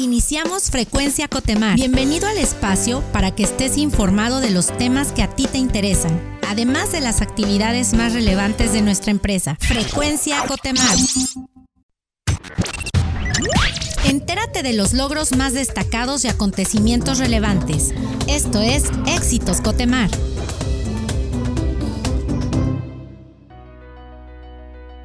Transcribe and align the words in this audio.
Iniciamos 0.00 0.70
Frecuencia 0.70 1.28
Cotemar. 1.28 1.76
Bienvenido 1.76 2.26
al 2.26 2.38
espacio 2.38 3.02
para 3.12 3.34
que 3.34 3.42
estés 3.42 3.76
informado 3.76 4.40
de 4.40 4.48
los 4.48 4.74
temas 4.78 5.12
que 5.12 5.22
a 5.22 5.28
ti 5.28 5.46
te 5.46 5.58
interesan, 5.58 6.18
además 6.48 6.90
de 6.90 7.02
las 7.02 7.20
actividades 7.20 7.92
más 7.92 8.14
relevantes 8.14 8.72
de 8.72 8.80
nuestra 8.80 9.10
empresa. 9.10 9.58
Frecuencia 9.60 10.42
Cotemar. 10.48 10.96
Entérate 14.06 14.62
de 14.62 14.72
los 14.72 14.94
logros 14.94 15.36
más 15.36 15.52
destacados 15.52 16.24
y 16.24 16.28
acontecimientos 16.28 17.18
relevantes. 17.18 17.92
Esto 18.26 18.62
es 18.62 18.84
Éxitos 19.06 19.60
Cotemar. 19.60 20.08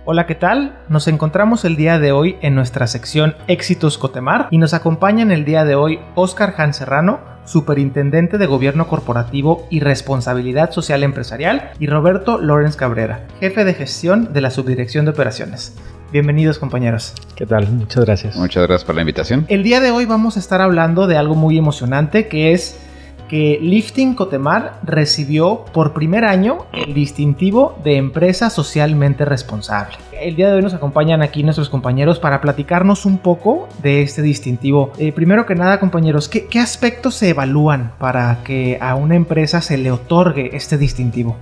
Hola, 0.07 0.27
¿qué 0.27 0.35
tal? 0.35 0.77
Nos 0.87 1.07
encontramos 1.07 1.65
el 1.65 1.77
día 1.77 1.97
de 1.97 2.11
hoy 2.11 2.35
en 2.41 2.53
nuestra 2.53 2.85
sección 2.85 3.33
Éxitos 3.47 3.97
Cotemar 3.97 4.47
y 4.51 4.59
nos 4.59 4.75
acompañan 4.75 5.31
el 5.31 5.45
día 5.45 5.65
de 5.65 5.73
hoy 5.73 5.99
Oscar 6.13 6.53
Han 6.59 6.75
Serrano, 6.75 7.21
Superintendente 7.45 8.37
de 8.37 8.45
Gobierno 8.45 8.87
Corporativo 8.87 9.65
y 9.71 9.79
Responsabilidad 9.79 10.69
Social 10.69 11.01
Empresarial, 11.01 11.71
y 11.79 11.87
Roberto 11.87 12.37
Lorenz 12.37 12.75
Cabrera, 12.75 13.25
Jefe 13.39 13.65
de 13.65 13.73
Gestión 13.73 14.31
de 14.31 14.41
la 14.41 14.51
Subdirección 14.51 15.05
de 15.05 15.11
Operaciones. 15.11 15.75
Bienvenidos 16.11 16.59
compañeros. 16.59 17.15
¿Qué 17.35 17.47
tal? 17.47 17.67
Muchas 17.71 18.05
gracias. 18.05 18.35
Muchas 18.35 18.67
gracias 18.67 18.85
por 18.85 18.93
la 18.93 19.01
invitación. 19.01 19.47
El 19.49 19.63
día 19.63 19.79
de 19.79 19.89
hoy 19.89 20.05
vamos 20.05 20.37
a 20.37 20.39
estar 20.39 20.61
hablando 20.61 21.07
de 21.07 21.17
algo 21.17 21.33
muy 21.33 21.57
emocionante 21.57 22.27
que 22.27 22.53
es 22.53 22.79
que 23.27 23.59
Lifting 23.61 24.15
Cotemar 24.15 24.79
recibió 24.83 25.65
por 25.73 25.93
primer 25.93 26.25
año 26.25 26.65
el 26.73 26.93
distintivo 26.93 27.77
de 27.83 27.97
empresa 27.97 28.49
socialmente 28.49 29.25
responsable. 29.25 29.97
El 30.19 30.35
día 30.35 30.49
de 30.49 30.55
hoy 30.55 30.61
nos 30.61 30.73
acompañan 30.73 31.21
aquí 31.21 31.43
nuestros 31.43 31.69
compañeros 31.69 32.19
para 32.19 32.41
platicarnos 32.41 33.05
un 33.05 33.17
poco 33.17 33.67
de 33.81 34.01
este 34.01 34.21
distintivo. 34.21 34.91
Eh, 34.97 35.11
primero 35.11 35.45
que 35.45 35.55
nada, 35.55 35.79
compañeros, 35.79 36.29
¿qué, 36.29 36.45
¿qué 36.45 36.59
aspectos 36.59 37.15
se 37.15 37.29
evalúan 37.29 37.91
para 37.99 38.43
que 38.43 38.77
a 38.81 38.95
una 38.95 39.15
empresa 39.15 39.61
se 39.61 39.77
le 39.77 39.91
otorgue 39.91 40.55
este 40.55 40.77
distintivo? 40.77 41.35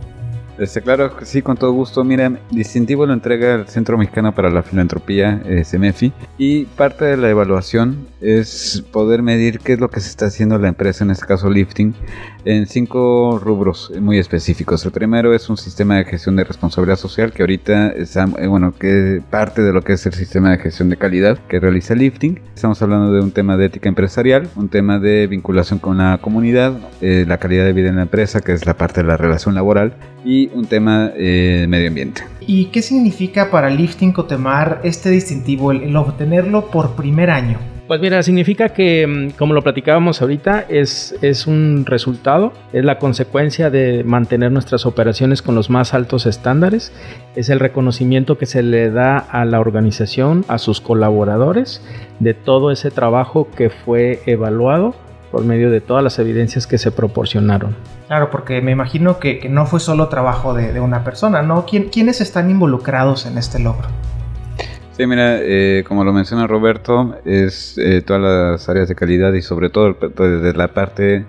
Este, 0.58 0.82
claro, 0.82 1.12
sí, 1.24 1.42
con 1.42 1.58
todo 1.58 1.72
gusto. 1.72 2.04
Mira, 2.04 2.40
distintivo 2.52 3.06
lo 3.06 3.14
entrega 3.14 3.56
el 3.56 3.68
Centro 3.68 3.98
Mexicano 3.98 4.36
para 4.36 4.52
la 4.52 4.62
Filantropía, 4.62 5.42
eh, 5.46 5.64
CEMEFI, 5.66 6.14
y 6.38 6.66
parte 6.66 7.06
de 7.06 7.18
la 7.18 7.30
evaluación 7.30 8.08
es 8.22 8.84
poder 8.92 9.24
medir 9.24 9.60
qué 9.60 9.74
es 9.74 9.80
lo 9.80 9.90
que 9.90 10.00
se 10.00 10.10
está 10.10 10.28
haciendo 10.28 10.60
la 10.60 10.68
empresa, 10.68 11.04
en 11.04 11.12
este 11.12 11.26
caso 11.26 11.50
Lifting, 11.50 11.96
en 12.46 12.68
cinco 12.68 13.40
rubros 13.40 13.92
muy 14.00 14.18
específicos. 14.18 14.86
El 14.86 14.92
primero 14.92 15.34
es 15.34 15.50
un 15.50 15.58
sistema 15.58 15.98
de 15.98 16.06
gestión 16.06 16.36
de 16.36 16.44
responsabilidad 16.44 16.98
social 16.98 17.32
que 17.32 17.44
ahorita 17.44 17.90
está, 17.90 18.28
eh, 18.38 18.48
bueno, 18.48 18.74
que 18.78 19.22
parte 19.30 19.62
de 19.62 19.74
lo 19.74 19.82
que 19.82 19.94
es 19.94 20.06
el 20.06 20.14
sistema 20.14 20.52
de 20.52 20.58
gestión 20.58 20.90
de 20.90 20.98
calidad 20.98 21.38
que 21.48 21.60
realiza 21.60 21.96
Lifting. 21.96 22.40
Estamos 22.56 22.82
hablando 22.82 23.14
de 23.14 23.22
un 23.22 23.32
tema 23.32 23.58
de 23.58 23.66
ética 23.66 23.90
empresarial, 23.90 24.50
un 24.56 24.70
tema 24.70 25.00
de 25.00 25.28
vinculación 25.28 25.80
con 25.80 25.98
la 25.98 26.20
comunidad, 26.22 26.74
eh, 27.02 27.26
la 27.28 27.38
calidad 27.38 27.66
de 27.66 27.74
vida 27.74 27.90
en 27.90 27.98
la 27.98 28.04
empresa, 28.04 28.42
que 28.42 28.54
es 28.54 28.66
la 28.66 28.76
parte 28.76 29.02
de 29.02 29.08
la 29.08 29.18
relación 29.18 29.56
laboral, 29.56 29.94
y 30.26 30.50
un 30.54 30.66
tema 30.66 31.12
eh, 31.16 31.66
medio 31.68 31.88
ambiente. 31.88 32.24
¿Y 32.46 32.66
qué 32.66 32.82
significa 32.82 33.50
para 33.52 33.70
Lifting 33.70 34.12
Cotemar 34.12 34.82
este 34.84 35.10
distintivo, 35.10 35.72
el 35.72 35.96
obtenerlo 35.96 36.70
por 36.70 36.96
primer 36.96 37.30
año? 37.30 37.73
Pues 37.88 38.00
mira, 38.00 38.24
significa 38.24 38.70
que, 38.70 39.06
mm, 39.06 39.38
como 39.38 39.54
lo 39.54 39.62
platicábamos 39.62 40.22
ahorita, 40.22 40.66
es, 40.70 41.16
es 41.22 41.48
un 41.48 41.86
resultado, 41.86 42.54
es 42.72 42.86
la 42.86 42.98
consecuencia 42.98 43.70
de 43.70 44.06
mantener 44.06 44.54
nuestras 44.54 44.86
operaciones 44.86 45.42
con 45.42 45.54
los 45.54 45.70
más 45.70 45.94
altos 45.94 46.26
estándares, 46.26 46.94
es 47.36 47.50
el 47.50 47.60
reconocimiento 47.60 48.38
que 48.38 48.46
se 48.46 48.64
le 48.64 48.90
da 48.90 49.18
a 49.18 49.44
la 49.44 49.60
organización, 49.60 50.46
a 50.48 50.60
sus 50.60 50.80
colaboradores, 50.80 51.82
de 52.20 52.34
todo 52.34 52.72
ese 52.72 52.90
trabajo 52.90 53.50
que 53.52 53.70
fue 53.70 54.22
evaluado 54.28 54.96
por 55.30 55.44
medio 55.44 55.70
de 55.70 55.82
todas 55.82 56.04
las 56.04 56.20
evidencias 56.20 56.68
que 56.68 56.78
se 56.78 56.92
proporcionaron. 56.92 57.76
Claro, 58.08 58.30
porque 58.30 58.62
me 58.62 58.72
imagino 58.72 59.20
que, 59.20 59.50
no 59.50 59.66
fue 59.66 59.80
solo 59.80 60.08
trabajo 60.08 60.54
de, 60.54 60.80
una 60.80 61.04
persona, 61.04 61.42
¿no? 61.42 61.66
¿Quiénes 61.66 62.22
están 62.22 62.50
involucrados 62.50 63.26
en 63.26 63.38
este 63.38 63.60
logro? 63.60 63.88
Sí, 64.96 65.08
mira, 65.08 65.40
eh, 65.42 65.84
como 65.88 66.04
lo 66.04 66.14
menciona 66.14 66.46
Roberto, 66.46 67.16
es 67.26 67.80
eh, 67.80 68.04
todas 68.04 68.22
las 68.22 68.70
áreas 68.70 68.88
de 68.88 68.94
calidad 68.94 69.34
y 69.34 69.42
sobre 69.42 69.72
todo 69.72 69.94
desde 69.94 70.54
la 70.54 70.68
parte 70.68 71.26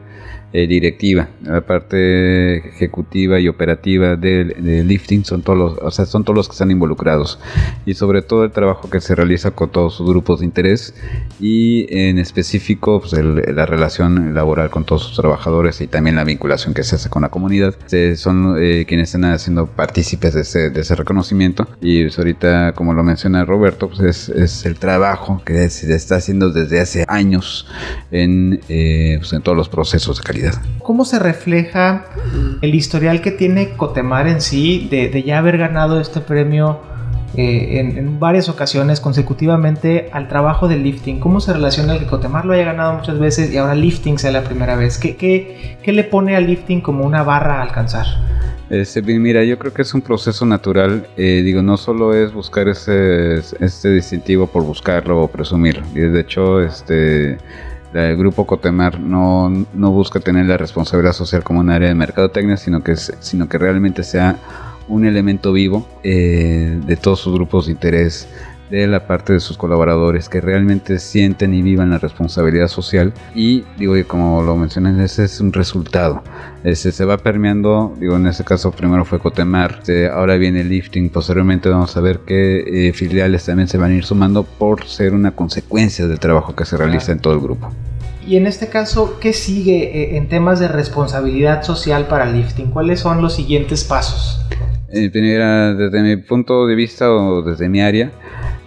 eh, 0.57 0.69
directiva, 0.69 1.31
la 1.43 1.63
parte 1.63 2.59
ejecutiva 2.69 3.41
y 3.41 3.49
operativa 3.49 4.15
del 4.15 4.87
lifting 4.87 5.25
son 5.25 5.43
todos 5.43 5.59
los, 5.59 5.79
o 5.79 5.91
sea, 5.91 6.07
son 6.07 6.23
todos 6.23 6.37
los 6.37 6.47
que 6.47 6.53
están 6.53 6.71
involucrados. 6.71 7.41
Y 7.87 7.95
sobre 7.95 8.23
todo 8.23 8.45
el 8.45 8.53
trabajo 8.53 8.89
que 8.89 9.01
se 9.01 9.17
realiza 9.17 9.51
con 9.51 9.71
todos 9.71 9.97
sus 9.97 10.09
grupos 10.09 10.39
de 10.39 10.47
interés 10.47 10.95
y 11.41 11.87
en 11.91 12.21
específico 12.21 13.01
pues, 13.01 13.15
la 13.15 13.67
relación 13.67 14.33
laboral 14.33 14.71
con 14.71 14.85
todos 14.85 15.03
sus 15.03 15.17
trabajadores 15.17 15.81
y 15.81 15.89
también 15.89 16.15
la 16.15 16.23
vinculación 16.23 16.73
que 16.73 16.85
se 16.85 16.95
hace 16.95 17.11
con 17.11 17.23
la 17.23 17.31
comunidad. 17.31 17.75
Son 18.15 18.55
eh, 18.57 18.85
quienes 18.87 19.09
están 19.09 19.25
haciendo 19.25 19.67
partícipes 19.67 20.35
de 20.35 20.43
ese, 20.43 20.71
de 20.71 20.83
ese 20.83 20.95
reconocimiento. 20.95 21.67
Y 21.81 22.05
pues, 22.05 22.17
ahorita 22.17 22.75
como 22.75 22.95
lo 22.95 23.03
menciona 23.03 23.45
Roberto 23.45 23.89
pues 23.89 24.01
es, 24.03 24.29
es, 24.29 24.67
el 24.67 24.79
trabajo 24.79 25.43
que 25.45 25.69
se 25.69 25.93
está 25.93 26.15
haciendo 26.15 26.51
desde 26.51 26.81
hace 26.81 27.05
años 27.09 27.67
en, 28.13 28.61
eh, 28.69 29.17
pues, 29.19 29.33
en 29.33 29.43
todos 29.43 29.57
los 29.59 29.69
procesos 29.69 30.19
de 30.19 30.23
calidad 30.23 30.44
¿Cómo 30.83 31.05
se 31.05 31.19
refleja 31.19 32.05
el 32.61 32.75
historial 32.75 33.21
que 33.21 33.31
tiene 33.31 33.71
Cotemar 33.71 34.27
en 34.27 34.41
sí 34.41 34.89
de, 34.91 35.23
ya 35.23 35.39
haber 35.39 35.59
ganado 35.59 36.01
este 36.01 36.21
premio 36.21 36.81
eh, 37.37 37.81
en, 37.81 38.21
varias 38.21 38.49
ocasiones 38.49 39.01
consecutivamente 39.01 40.09
al 40.13 40.29
trabajo 40.29 40.69
del 40.69 40.83
lifting? 40.83 41.21
¿Cómo 41.21 41.41
se 41.41 41.53
relaciona 41.53 41.95
el 41.95 42.01
que 42.01 42.07
Cotemar 42.07 42.45
lo 42.45 42.53
haya 42.53 42.65
ganado 42.65 42.95
muchas 42.95 43.19
veces 43.19 43.53
y 43.53 43.57
ahora 43.57 43.75
lifting 43.75 44.19
sea 44.19 44.31
la 44.31 44.45
primera 44.45 44.77
vez? 44.77 44.99
¿Qué, 44.99 45.17
qué, 45.17 45.93
le 45.93 46.05
pone 46.05 46.37
al 46.37 46.47
lifting 46.47 46.81
como 46.81 47.05
una 47.05 47.23
barra 47.23 47.61
a 47.61 47.63
alcanzar? 47.63 48.07
Este, 48.71 49.03
mira, 49.03 49.45
yo 49.45 49.59
creo 49.59 49.73
que 49.73 49.83
es 49.83 49.95
un 49.95 50.03
proceso 50.03 50.45
natural. 50.45 51.07
Eh, 51.17 51.43
digo, 51.45 51.63
no 51.63 51.77
solo 51.77 52.15
es 52.15 52.33
buscar 52.33 52.69
ese, 52.69 53.37
este 53.61 53.91
distintivo 53.91 54.47
por 54.47 54.65
buscarlo 54.65 55.23
o 55.23 55.29
presumirlo. 55.29 55.87
Y 55.95 56.01
de 56.01 56.21
hecho, 56.21 56.61
este 56.61 57.39
el 57.95 58.17
grupo 58.17 58.47
Cotemar 58.47 58.99
no, 58.99 59.67
busca 59.75 60.21
tener 60.21 60.47
la 60.47 60.57
responsabilidad 60.57 61.13
social 61.13 61.45
como 61.45 61.61
un 61.61 61.71
área 61.71 61.89
de 61.89 61.95
mercadotecnia, 61.95 62.57
sino 62.57 62.83
que, 62.83 62.97
sino 62.97 63.49
que 63.49 63.59
realmente 63.59 64.03
sea 64.03 64.37
un 64.89 65.07
elemento 65.07 65.53
vivo 65.53 65.87
eh, 66.03 66.79
de 66.85 66.97
todos 66.97 67.21
sus 67.21 67.33
grupos 67.35 67.67
de 67.67 67.73
interés, 67.73 68.29
de 68.81 68.87
la 68.87 69.07
parte 69.07 69.33
de 69.33 69.41
sus 69.41 69.57
colaboradores, 69.57 70.29
que 70.29 70.41
realmente 70.41 70.99
sienten 70.99 71.55
y 71.55 71.63
vivan 71.63 71.91
la 71.91 71.99
responsabilidad 71.99 72.69
social. 72.69 73.13
Y 73.35 73.65
digo, 73.79 73.95
como 74.07 74.43
lo 74.43 74.57
mencioné, 74.57 75.05
ese 75.05 75.25
es 75.25 75.41
un 75.41 75.53
resultado. 75.53 76.23
Ese 76.65 76.93
se 76.93 77.05
va 77.05 77.19
permeando, 77.19 77.95
digo, 77.99 78.17
en 78.17 78.27
este 78.27 78.45
caso 78.45 78.73
primero 78.73 79.05
fue 79.05 79.19
Cotemar, 79.19 79.81
ahora 80.13 80.37
viene 80.37 80.65
lifting, 80.65 81.11
posteriormente 81.11 81.69
vamos 81.69 81.97
a 81.97 82.01
ver 82.01 82.21
qué 82.27 82.89
eh, 82.89 82.93
filiales 82.93 83.45
también 83.45 83.69
se 83.69 83.79
van 83.79 83.93
a 83.93 83.95
ir 83.95 84.05
sumando 84.05 84.43
por 84.45 84.85
ser 84.87 85.15
una 85.15 85.31
consecuencia 85.33 86.07
del 86.07 86.19
trabajo 86.19 86.57
que 86.57 86.65
se 86.65 86.77
realiza 86.77 87.13
en 87.13 87.21
todo 87.21 87.35
el 87.35 87.41
grupo. 87.41 87.71
Y 88.27 88.37
en 88.37 88.47
este 88.47 88.69
caso, 88.69 89.19
¿qué 89.21 89.35
sigue 89.35 89.83
eh, 89.85 90.17
en 90.17 90.29
temas 90.29 90.59
de 90.59 90.69
responsabilidad 90.69 91.63
social 91.63 92.07
para 92.07 92.25
lifting? 92.27 92.71
¿Cuáles 92.71 93.01
son 93.01 93.21
los 93.21 93.35
siguientes 93.35 93.85
pasos? 93.85 94.41
Eh, 94.89 95.11
desde 95.11 96.03
mi 96.03 96.17
punto 96.17 96.67
de 96.67 96.75
vista 96.75 97.13
o 97.13 97.43
desde 97.43 97.69
mi 97.69 97.83
área, 97.83 98.13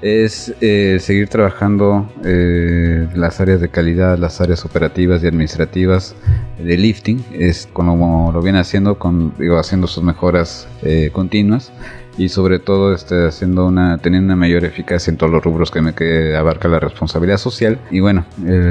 es 0.02 0.53
eh, 0.62 0.97
seguir 1.00 1.28
trabajando 1.28 2.09
eh, 2.24 3.08
las 3.16 3.40
áreas 3.40 3.62
de 3.62 3.69
calidad, 3.69 4.18
las 4.18 4.41
áreas 4.41 4.63
operativas 4.66 5.24
y 5.24 5.28
administrativas 5.28 6.16
de 6.59 6.78
lifting, 6.78 7.24
es 7.34 7.68
como 7.72 8.31
lo 8.31 8.41
viene 8.41 8.59
haciendo, 8.59 9.00
con, 9.00 9.34
digo, 9.38 9.58
haciendo 9.58 9.88
sus 9.88 10.03
mejoras 10.03 10.68
eh, 10.84 11.09
continuas 11.12 11.72
y 12.18 12.30
sobre 12.30 12.58
todo 12.58 12.94
este, 12.94 13.28
haciendo 13.28 13.68
una, 13.68 14.00
teniendo 14.00 14.25
una 14.25 14.35
mayor 14.35 14.66
eficacia 14.66 15.12
en 15.12 15.18
todos 15.18 15.31
los 15.31 15.44
rubros 15.44 15.69
que, 15.69 15.81
me, 15.81 15.94
que 15.94 16.35
abarca 16.35 16.68
la 16.68 16.79
responsabilidad 16.79 17.38
social 17.38 17.79
y 17.91 18.00
bueno, 18.00 18.26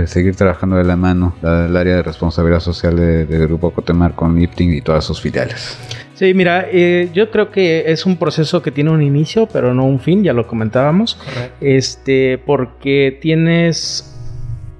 seguir 0.06 0.34
trabajando 0.34 0.75
de 0.75 0.82
la 0.82 0.96
mano 0.96 1.32
el 1.43 1.76
área 1.76 1.94
de 1.94 2.02
responsabilidad 2.02 2.58
social 2.58 2.96
del 2.96 3.29
de 3.29 3.38
Grupo 3.46 3.70
Cotemar 3.70 4.17
con 4.17 4.37
lifting 4.37 4.72
y 4.72 4.81
todas 4.81 5.05
sus 5.05 5.20
filiales. 5.20 5.79
Sí, 6.16 6.32
mira, 6.32 6.66
eh, 6.72 7.10
yo 7.12 7.30
creo 7.30 7.50
que 7.50 7.92
es 7.92 8.06
un 8.06 8.16
proceso 8.16 8.62
que 8.62 8.70
tiene 8.70 8.90
un 8.90 9.02
inicio, 9.02 9.46
pero 9.52 9.74
no 9.74 9.84
un 9.84 10.00
fin, 10.00 10.24
ya 10.24 10.32
lo 10.32 10.46
comentábamos. 10.46 11.18
Este, 11.60 12.38
porque 12.38 13.18
tienes 13.20 14.16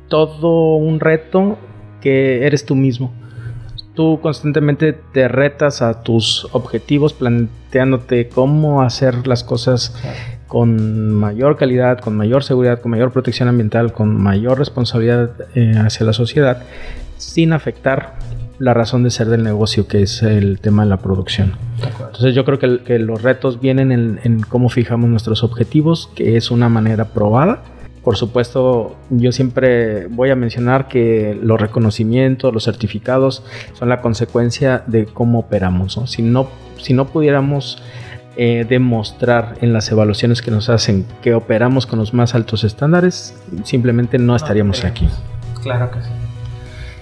todo 0.09 0.77
un 0.77 0.99
reto 0.99 1.59
que 2.01 2.47
eres 2.47 2.65
tú 2.65 2.75
mismo. 2.75 3.13
Tú 3.95 4.19
constantemente 4.23 4.95
te 4.95 5.29
retas 5.29 5.83
a 5.83 6.03
tus 6.03 6.49
objetivos 6.53 7.13
planteándote 7.13 8.29
cómo 8.29 8.81
hacer 8.81 9.27
las 9.27 9.45
cosas 9.45 9.95
con 10.47 11.13
mayor 11.13 11.59
calidad, 11.59 11.99
con 11.99 12.17
mayor 12.17 12.45
seguridad, 12.45 12.81
con 12.81 12.93
mayor 12.93 13.13
protección 13.13 13.49
ambiental, 13.49 13.93
con 13.93 14.17
mayor 14.17 14.59
responsabilidad 14.59 15.33
eh, 15.55 15.75
hacia 15.77 16.07
la 16.07 16.15
sociedad, 16.15 16.63
sin 17.19 17.53
afectar 17.53 18.15
la 18.59 18.75
razón 18.75 19.03
de 19.03 19.11
ser 19.11 19.29
del 19.29 19.43
negocio, 19.43 19.87
que 19.87 20.03
es 20.03 20.23
el 20.23 20.61
tema 20.61 20.85
de 20.85 20.91
la 20.91 20.97
producción. 20.99 21.55
Entonces 21.83 22.35
yo 22.35 22.45
creo 22.45 22.59
que, 22.59 22.99
los 22.99 23.23
retos 23.23 23.61
vienen 23.61 23.93
en, 23.93 24.41
cómo 24.41 24.69
fijamos 24.69 25.11
nuestros 25.11 25.43
objetivos, 25.43 26.11
que 26.15 26.37
es 26.37 26.51
una 26.51 26.69
manera 26.69 27.07
probada 27.07 27.63
Por 28.03 28.17
supuesto, 28.17 28.97
yo 29.11 29.33
siempre 29.33 30.07
voy 30.07 30.31
a 30.31 30.37
mencionar 30.37 30.89
que 30.89 31.39
los 31.41 31.61
reconocimientos, 31.61 32.53
los 32.55 32.65
certificados 32.65 33.43
son 33.75 33.89
la 33.89 34.01
consecuencia 34.01 34.83
de 34.87 35.07
cómo 35.07 35.41
operamos. 35.41 36.01
Si, 36.07 36.23
no, 36.23 36.49
si 36.79 36.95
no 36.95 37.09
pudiéramos 37.09 37.83
eh, 38.37 38.65
demostrar 38.69 39.57
en 39.61 39.73
las 39.73 39.91
evaluaciones 39.91 40.41
que 40.41 40.51
nos 40.51 40.69
hacen 40.69 41.07
que 41.23 41.35
operamos 41.35 41.87
con 41.87 41.99
los 41.99 42.15
más 42.15 42.35
altos 42.35 42.65
estándares, 42.65 43.35
simplemente 43.65 44.19
no 44.19 44.37
estaríamos 44.37 44.85
aquí. 44.85 45.09
Claro 45.63 45.91
que 45.91 46.03
sí. 46.03 46.26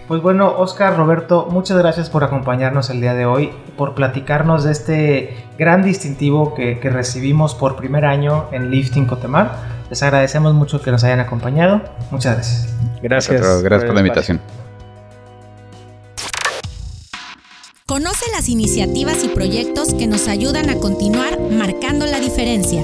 Pues 0.09 0.21
bueno, 0.21 0.55
Oscar, 0.59 0.97
Roberto, 0.97 1.49
muchas 1.51 1.79
gracias 1.79 2.11
por 2.11 2.25
acompañarnos 2.25 2.91
el 2.91 3.01
día 3.01 3.15
de 3.15 3.25
hoy, 3.25 3.53
por 3.77 3.95
platicarnos 3.95 4.65
de 4.65 4.73
este 4.73 5.47
gran 5.59 5.83
distintivo 5.83 6.55
que, 6.55 6.79
que 6.79 6.91
recibimos 6.91 7.55
por 7.55 7.77
primer 7.77 8.05
año 8.05 8.47
en 8.53 8.71
Lifting 8.71 9.07
Cotemar 9.07 9.75
les 9.91 10.03
agradecemos 10.03 10.55
mucho 10.55 10.81
que 10.81 10.91
nos 10.91 11.05
hayan 11.05 11.21
acompañado. 11.21 11.83
Muchas 12.11 12.35
gracias. 12.35 12.75
Gracias. 13.03 13.63
Gracias 13.63 13.85
por, 13.87 13.95
la 13.95 14.01
invitación. 14.01 14.41
Conoce 17.87 18.25
las 18.33 18.49
iniciativas 18.49 19.23
y 19.25 19.29
proyectos 19.29 19.95
que 19.95 20.07
nos 20.07 20.27
ayudan 20.27 20.71
a 20.71 20.77
continuar 20.77 21.39
marcando 21.39 22.07
la 22.07 22.19
diferencia. 22.19 22.83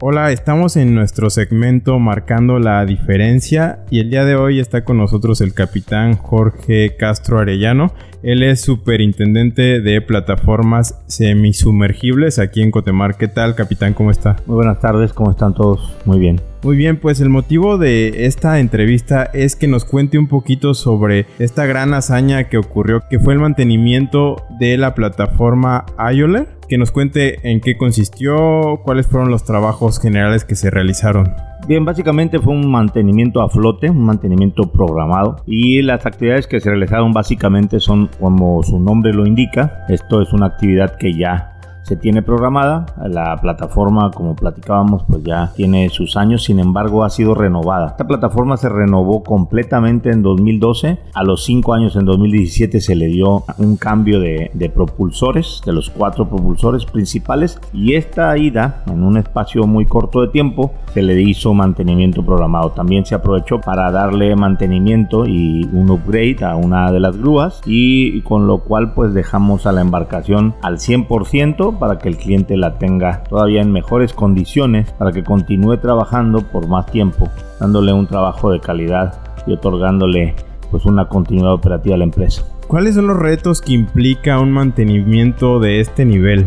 Hola, 0.00 0.30
estamos 0.30 0.76
en 0.76 0.94
nuestro 0.94 1.28
segmento 1.28 1.98
Marcando 1.98 2.60
la 2.60 2.84
Diferencia 2.84 3.80
y 3.90 3.98
el 3.98 4.10
día 4.10 4.24
de 4.24 4.36
hoy 4.36 4.60
está 4.60 4.84
con 4.84 4.96
nosotros 4.96 5.40
el 5.40 5.54
capitán 5.54 6.14
Jorge 6.14 6.94
Castro 6.96 7.40
Arellano. 7.40 7.92
Él 8.22 8.44
es 8.44 8.60
superintendente 8.60 9.80
de 9.80 10.00
plataformas 10.00 11.02
semisumergibles 11.08 12.38
aquí 12.38 12.62
en 12.62 12.70
Cotemar. 12.70 13.16
¿Qué 13.16 13.26
tal, 13.26 13.56
capitán? 13.56 13.92
¿Cómo 13.92 14.12
está? 14.12 14.36
Muy 14.46 14.54
buenas 14.54 14.78
tardes, 14.78 15.12
¿cómo 15.12 15.32
están 15.32 15.52
todos? 15.52 15.92
Muy 16.04 16.20
bien. 16.20 16.40
Muy 16.62 16.76
bien, 16.76 16.96
pues 16.96 17.20
el 17.20 17.28
motivo 17.28 17.78
de 17.78 18.26
esta 18.26 18.58
entrevista 18.58 19.22
es 19.22 19.54
que 19.54 19.68
nos 19.68 19.84
cuente 19.84 20.18
un 20.18 20.26
poquito 20.26 20.74
sobre 20.74 21.26
esta 21.38 21.66
gran 21.66 21.94
hazaña 21.94 22.48
que 22.48 22.58
ocurrió, 22.58 23.04
que 23.08 23.20
fue 23.20 23.34
el 23.34 23.38
mantenimiento 23.38 24.44
de 24.58 24.76
la 24.76 24.94
plataforma 24.94 25.86
IOLER. 26.12 26.58
Que 26.68 26.76
nos 26.76 26.90
cuente 26.90 27.48
en 27.50 27.60
qué 27.60 27.78
consistió, 27.78 28.80
cuáles 28.84 29.06
fueron 29.06 29.30
los 29.30 29.44
trabajos 29.44 29.98
generales 29.98 30.44
que 30.44 30.54
se 30.54 30.68
realizaron. 30.68 31.32
Bien, 31.66 31.84
básicamente 31.84 32.38
fue 32.38 32.52
un 32.52 32.70
mantenimiento 32.70 33.40
a 33.40 33.48
flote, 33.48 33.88
un 33.88 34.04
mantenimiento 34.04 34.64
programado 34.70 35.36
y 35.46 35.80
las 35.80 36.04
actividades 36.04 36.46
que 36.46 36.60
se 36.60 36.68
realizaron 36.68 37.12
básicamente 37.12 37.80
son 37.80 38.10
como 38.20 38.62
su 38.62 38.78
nombre 38.78 39.14
lo 39.14 39.26
indica. 39.26 39.86
Esto 39.88 40.20
es 40.20 40.32
una 40.32 40.46
actividad 40.46 40.96
que 40.96 41.14
ya 41.14 41.57
se 41.88 41.96
tiene 41.96 42.20
programada. 42.20 42.84
La 43.08 43.36
plataforma, 43.38 44.10
como 44.10 44.36
platicábamos, 44.36 45.04
pues 45.08 45.22
ya 45.24 45.52
tiene 45.56 45.88
sus 45.88 46.18
años, 46.18 46.44
sin 46.44 46.60
embargo 46.60 47.02
ha 47.02 47.08
sido 47.08 47.34
renovada. 47.34 47.88
Esta 47.88 48.06
plataforma 48.06 48.58
se 48.58 48.68
renovó 48.68 49.22
completamente 49.22 50.10
en 50.10 50.22
2012. 50.22 50.98
A 51.14 51.24
los 51.24 51.44
5 51.44 51.72
años, 51.72 51.96
en 51.96 52.04
2017, 52.04 52.82
se 52.82 52.94
le 52.94 53.06
dio 53.06 53.44
un 53.56 53.76
cambio 53.76 54.20
de, 54.20 54.50
de 54.52 54.68
propulsores, 54.68 55.62
de 55.64 55.72
los 55.72 55.88
cuatro 55.88 56.28
propulsores 56.28 56.84
principales. 56.84 57.58
Y 57.72 57.94
esta 57.94 58.36
ida, 58.36 58.82
en 58.86 59.02
un 59.02 59.16
espacio 59.16 59.66
muy 59.66 59.86
corto 59.86 60.20
de 60.20 60.28
tiempo, 60.28 60.72
se 60.92 61.00
le 61.02 61.18
hizo 61.22 61.54
mantenimiento 61.54 62.22
programado. 62.22 62.72
También 62.72 63.06
se 63.06 63.14
aprovechó 63.14 63.62
para 63.62 63.90
darle 63.90 64.36
mantenimiento 64.36 65.26
y 65.26 65.64
un 65.72 65.90
upgrade 65.90 66.44
a 66.44 66.56
una 66.56 66.92
de 66.92 67.00
las 67.00 67.16
grúas. 67.16 67.62
Y 67.64 68.20
con 68.22 68.46
lo 68.46 68.58
cual, 68.58 68.92
pues 68.92 69.14
dejamos 69.14 69.66
a 69.66 69.72
la 69.72 69.80
embarcación 69.80 70.54
al 70.60 70.76
100% 70.76 71.77
para 71.78 71.98
que 71.98 72.08
el 72.08 72.16
cliente 72.16 72.56
la 72.56 72.78
tenga 72.78 73.22
todavía 73.24 73.62
en 73.62 73.72
mejores 73.72 74.12
condiciones, 74.12 74.90
para 74.92 75.12
que 75.12 75.24
continúe 75.24 75.78
trabajando 75.78 76.42
por 76.42 76.66
más 76.68 76.86
tiempo, 76.86 77.28
dándole 77.60 77.92
un 77.92 78.06
trabajo 78.06 78.50
de 78.50 78.60
calidad 78.60 79.20
y 79.46 79.52
otorgándole 79.52 80.34
pues 80.70 80.84
una 80.84 81.08
continuidad 81.08 81.52
operativa 81.52 81.94
a 81.94 81.98
la 81.98 82.04
empresa. 82.04 82.44
¿Cuáles 82.66 82.94
son 82.94 83.06
los 83.06 83.16
retos 83.16 83.62
que 83.62 83.72
implica 83.72 84.38
un 84.38 84.52
mantenimiento 84.52 85.58
de 85.58 85.80
este 85.80 86.04
nivel? 86.04 86.46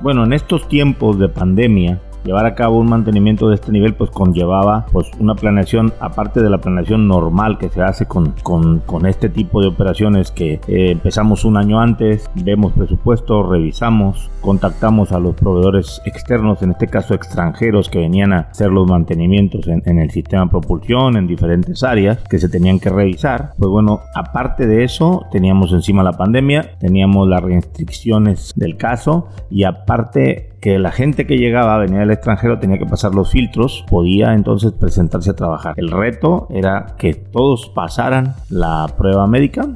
Bueno, 0.00 0.24
en 0.24 0.32
estos 0.32 0.68
tiempos 0.68 1.18
de 1.18 1.28
pandemia, 1.28 2.00
llevar 2.24 2.46
a 2.46 2.54
cabo 2.54 2.78
un 2.78 2.88
mantenimiento 2.88 3.48
de 3.48 3.54
este 3.54 3.72
nivel 3.72 3.94
pues 3.94 4.10
conllevaba 4.10 4.86
pues 4.92 5.10
una 5.18 5.34
planeación 5.34 5.92
aparte 6.00 6.42
de 6.42 6.50
la 6.50 6.58
planeación 6.58 7.08
normal 7.08 7.58
que 7.58 7.68
se 7.68 7.82
hace 7.82 8.06
con, 8.06 8.34
con, 8.42 8.80
con 8.80 9.06
este 9.06 9.28
tipo 9.28 9.60
de 9.60 9.68
operaciones 9.68 10.30
que 10.30 10.54
eh, 10.54 10.90
empezamos 10.90 11.44
un 11.44 11.56
año 11.56 11.80
antes 11.80 12.28
vemos 12.34 12.72
presupuesto 12.72 13.42
revisamos 13.42 14.30
contactamos 14.40 15.12
a 15.12 15.18
los 15.18 15.34
proveedores 15.34 16.00
externos 16.04 16.62
en 16.62 16.70
este 16.72 16.86
caso 16.86 17.14
extranjeros 17.14 17.88
que 17.88 17.98
venían 17.98 18.32
a 18.32 18.40
hacer 18.50 18.70
los 18.70 18.88
mantenimientos 18.88 19.66
en, 19.68 19.82
en 19.86 19.98
el 19.98 20.10
sistema 20.10 20.44
de 20.44 20.50
propulsión 20.50 21.16
en 21.16 21.26
diferentes 21.26 21.82
áreas 21.82 22.18
que 22.28 22.38
se 22.38 22.48
tenían 22.48 22.78
que 22.78 22.90
revisar. 22.90 23.52
Pues 23.58 23.70
bueno 23.70 24.00
aparte 24.14 24.66
de 24.66 24.84
eso 24.84 25.26
teníamos 25.30 25.72
encima 25.72 26.02
la 26.02 26.12
pandemia 26.12 26.78
teníamos 26.78 27.28
las 27.28 27.42
restricciones 27.42 28.52
del 28.56 28.76
caso 28.76 29.28
y 29.50 29.64
aparte 29.64 30.57
que 30.60 30.78
la 30.78 30.90
gente 30.90 31.26
que 31.26 31.36
llegaba 31.36 31.78
venía 31.78 32.00
del 32.00 32.10
extranjero 32.10 32.58
tenía 32.58 32.78
que 32.78 32.86
pasar 32.86 33.14
los 33.14 33.30
filtros, 33.30 33.84
podía 33.88 34.34
entonces 34.34 34.72
presentarse 34.72 35.30
a 35.30 35.36
trabajar. 35.36 35.74
El 35.76 35.90
reto 35.90 36.48
era 36.50 36.94
que 36.98 37.14
todos 37.14 37.68
pasaran 37.68 38.34
la 38.48 38.86
prueba 38.96 39.26
médica, 39.26 39.66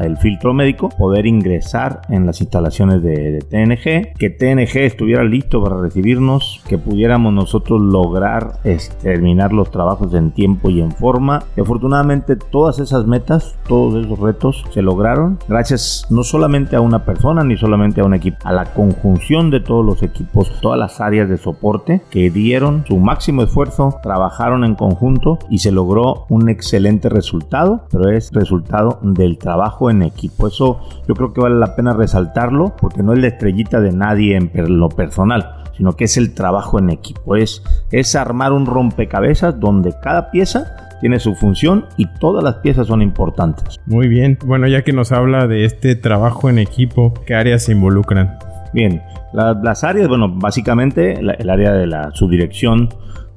el 0.00 0.16
filtro 0.18 0.52
médico, 0.52 0.88
poder 0.90 1.26
ingresar 1.26 2.02
en 2.08 2.26
las 2.26 2.40
instalaciones 2.40 3.02
de, 3.02 3.44
TNG, 3.48 4.14
que 4.18 4.30
TNG 4.30 4.84
estuviera 4.84 5.24
listo 5.24 5.62
para 5.62 5.80
recibirnos, 5.80 6.62
que 6.68 6.78
pudiéramos 6.78 7.32
nosotros 7.32 7.80
lograr 7.80 8.54
terminar 9.02 9.52
los 9.52 9.70
trabajos 9.70 10.12
en 10.14 10.32
tiempo 10.32 10.70
y 10.70 10.80
en 10.80 10.92
forma. 10.92 11.42
Y 11.56 11.60
afortunadamente 11.60 12.36
todas 12.36 12.78
esas 12.78 13.06
metas, 13.06 13.56
todos 13.66 14.04
esos 14.04 14.18
retos 14.18 14.64
se 14.72 14.82
lograron 14.82 15.38
gracias 15.48 16.06
no 16.10 16.22
solamente 16.22 16.76
a 16.76 16.80
una 16.80 17.04
persona 17.04 17.44
ni 17.44 17.56
solamente 17.56 18.00
a 18.00 18.04
un 18.04 18.14
equipo, 18.14 18.36
a 18.44 18.52
la 18.52 18.64
conjunción 18.66 19.50
de 19.50 19.60
todos 19.60 19.84
los 19.84 20.02
equipos 20.02 20.25
todas 20.60 20.78
las 20.78 21.00
áreas 21.00 21.28
de 21.28 21.36
soporte 21.36 22.02
que 22.10 22.30
dieron 22.30 22.84
su 22.86 22.98
máximo 22.98 23.42
esfuerzo, 23.42 23.98
trabajaron 24.02 24.64
en 24.64 24.74
conjunto 24.74 25.38
y 25.50 25.58
se 25.58 25.72
logró 25.72 26.26
un 26.28 26.48
excelente 26.48 27.08
resultado, 27.08 27.86
pero 27.90 28.10
es 28.10 28.30
resultado 28.32 28.98
del 29.02 29.38
trabajo 29.38 29.90
en 29.90 30.02
equipo. 30.02 30.46
Eso 30.48 30.80
yo 31.08 31.14
creo 31.14 31.32
que 31.32 31.40
vale 31.40 31.56
la 31.56 31.74
pena 31.74 31.94
resaltarlo 31.94 32.74
porque 32.80 33.02
no 33.02 33.12
es 33.12 33.18
la 33.18 33.28
estrellita 33.28 33.80
de 33.80 33.92
nadie 33.92 34.36
en 34.36 34.78
lo 34.78 34.88
personal 34.88 35.62
sino 35.76 35.92
que 35.92 36.04
es 36.04 36.16
el 36.16 36.34
trabajo 36.34 36.78
en 36.78 36.90
equipo, 36.90 37.36
es, 37.36 37.62
es 37.92 38.14
armar 38.16 38.52
un 38.52 38.66
rompecabezas 38.66 39.60
donde 39.60 39.94
cada 40.02 40.30
pieza 40.30 40.86
tiene 41.00 41.20
su 41.20 41.34
función 41.34 41.84
y 41.96 42.06
todas 42.18 42.42
las 42.42 42.56
piezas 42.56 42.86
son 42.86 43.02
importantes. 43.02 43.78
Muy 43.86 44.08
bien, 44.08 44.38
bueno 44.44 44.66
ya 44.66 44.82
que 44.82 44.92
nos 44.92 45.12
habla 45.12 45.46
de 45.46 45.64
este 45.64 45.94
trabajo 45.94 46.48
en 46.48 46.58
equipo, 46.58 47.12
¿qué 47.26 47.34
áreas 47.34 47.64
se 47.64 47.72
involucran? 47.72 48.38
Bien, 48.72 49.02
las 49.32 49.84
áreas, 49.84 50.08
bueno, 50.08 50.32
básicamente 50.32 51.18
el 51.18 51.50
área 51.50 51.72
de 51.72 51.86
la 51.86 52.10
subdirección 52.12 52.88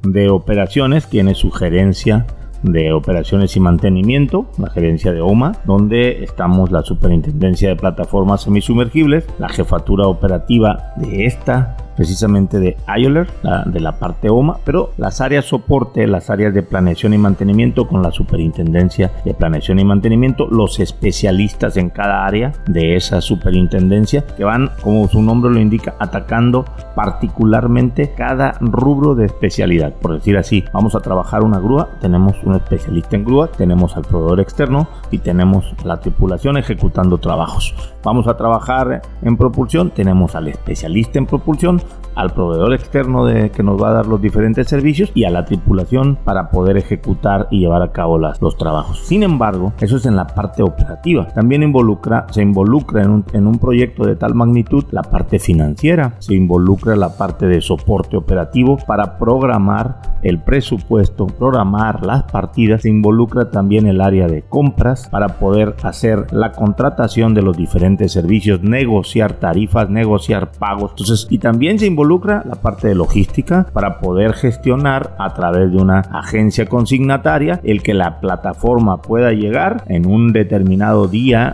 de 0.04 0.30
operaciones 0.30 1.08
tiene 1.08 1.36
su 1.36 1.52
gerencia 1.52 2.26
de 2.64 2.92
operaciones 2.92 3.56
y 3.56 3.60
mantenimiento, 3.60 4.46
la 4.58 4.70
gerencia 4.70 5.12
de 5.12 5.22
OMA, 5.22 5.54
donde 5.66 6.24
estamos 6.24 6.72
la 6.72 6.84
superintendencia 6.84 7.70
de 7.70 7.76
plataformas 7.76 8.42
semisumergibles, 8.42 9.26
la 9.40 9.50
jefatura 9.50 10.08
operativa 10.08 10.94
de 10.98 11.26
esta 11.26 11.78
precisamente 12.00 12.62
de 12.62 12.78
IOLER, 12.98 13.28
de 13.66 13.80
la 13.82 14.00
parte 14.00 14.30
OMA, 14.30 14.60
pero 14.64 14.94
las 14.96 15.20
áreas 15.20 15.44
soporte, 15.44 16.08
las 16.08 16.30
áreas 16.30 16.54
de 16.54 16.64
planeación 16.64 17.14
y 17.14 17.18
mantenimiento 17.18 17.90
con 17.90 18.02
la 18.02 18.10
superintendencia 18.10 19.12
de 19.26 19.34
planeación 19.34 19.80
y 19.80 19.84
mantenimiento, 19.84 20.48
los 20.48 20.80
especialistas 20.80 21.76
en 21.76 21.90
cada 21.90 22.26
área 22.26 22.54
de 22.68 22.96
esa 22.96 23.20
superintendencia 23.20 24.26
que 24.38 24.46
van, 24.46 24.72
como 24.82 25.10
su 25.10 25.22
nombre 25.22 25.52
lo 25.52 25.60
indica, 25.60 25.96
atacando 26.00 26.64
particularmente 26.96 28.14
cada 28.16 28.54
rubro 28.62 29.14
de 29.14 29.26
especialidad. 29.26 29.92
Por 29.92 30.14
decir 30.14 30.38
así, 30.38 30.64
vamos 30.72 30.96
a 30.96 31.02
trabajar 31.02 31.44
una 31.44 31.60
grúa, 31.60 31.90
tenemos 32.00 32.42
un 32.46 32.56
especialista 32.56 33.18
en 33.18 33.26
grúa, 33.26 33.52
tenemos 33.52 33.98
al 33.98 34.04
proveedor 34.04 34.40
externo 34.40 34.88
y 35.12 35.18
tenemos 35.18 35.66
la 35.84 36.00
tripulación 36.00 36.56
ejecutando 36.56 37.18
trabajos. 37.18 37.76
Vamos 38.06 38.26
a 38.30 38.38
trabajar 38.38 39.02
en 39.22 39.36
propulsión, 39.36 39.90
tenemos 39.90 40.34
al 40.36 40.48
especialista 40.48 41.20
en 41.20 41.26
propulsión 41.26 41.82
al 42.16 42.34
proveedor 42.34 42.74
externo 42.74 43.26
de, 43.26 43.50
que 43.50 43.64
nos 43.64 43.82
va 43.82 43.90
a 43.90 43.94
dar 43.94 44.08
los 44.08 44.22
diferentes 44.22 44.68
servicios 44.68 45.12
y 45.14 45.24
a 45.24 45.30
la 45.30 45.46
tripulación 45.46 46.18
para 46.24 46.50
poder 46.50 46.78
ejecutar 46.78 47.48
y 47.52 47.60
llevar 47.60 47.82
a 47.82 47.92
cabo 47.92 48.18
las, 48.18 48.42
los 48.42 48.58
trabajos. 48.58 49.00
Sin 49.06 49.24
embargo, 49.24 49.74
eso 49.80 49.98
es 49.98 50.06
en 50.06 50.16
la 50.16 50.28
parte 50.28 50.64
operativa. 50.64 51.28
También 51.28 51.64
involucra, 51.64 52.28
se 52.32 52.42
involucra 52.42 53.04
en 53.04 53.12
un, 53.12 53.26
en 53.34 53.48
un 53.48 53.60
proyecto 53.60 54.06
de 54.06 54.16
tal 54.16 54.36
magnitud 54.36 54.86
la 54.92 55.04
parte 55.04 55.40
financiera, 55.40 56.16
se 56.20 56.36
involucra 56.36 56.96
la 56.96 57.18
parte 57.18 57.48
de 57.48 57.62
soporte 57.62 58.18
operativo 58.18 58.78
para 58.88 59.18
programar 59.18 60.02
el 60.22 60.40
presupuesto, 60.40 61.28
programar 61.28 62.06
las 62.06 62.24
partidas, 62.24 62.82
se 62.82 62.90
involucra 62.90 63.52
también 63.52 63.88
el 63.88 64.02
área 64.02 64.28
de 64.28 64.42
compras 64.42 65.08
para 65.10 65.40
poder 65.40 65.76
hacer 65.84 66.28
la 66.32 66.52
contratación 66.52 67.34
de 67.34 67.42
los 67.42 67.58
diferentes 67.58 68.12
servicios, 68.12 68.62
negociar 68.62 69.34
tarifas, 69.34 69.90
negociar 69.90 70.52
pagos. 70.52 70.92
Entonces, 70.92 71.28
y 71.30 71.40
también 71.40 71.80
se 71.80 71.86
involucra 72.00 72.44
la 72.46 72.56
parte 72.56 72.88
de 72.88 72.96
logística 72.96 73.68
para 73.74 74.00
poder 74.00 74.32
gestionar 74.32 75.18
a 75.20 75.34
través 75.34 75.70
de 75.70 75.78
una 75.78 76.00
agencia 76.00 76.66
consignataria 76.66 77.60
el 77.62 77.84
que 77.84 77.94
la 77.94 78.22
plataforma 78.22 79.02
pueda 79.02 79.34
llegar 79.34 79.84
en 79.88 80.06
un 80.06 80.32
determinado 80.32 81.10
día 81.10 81.52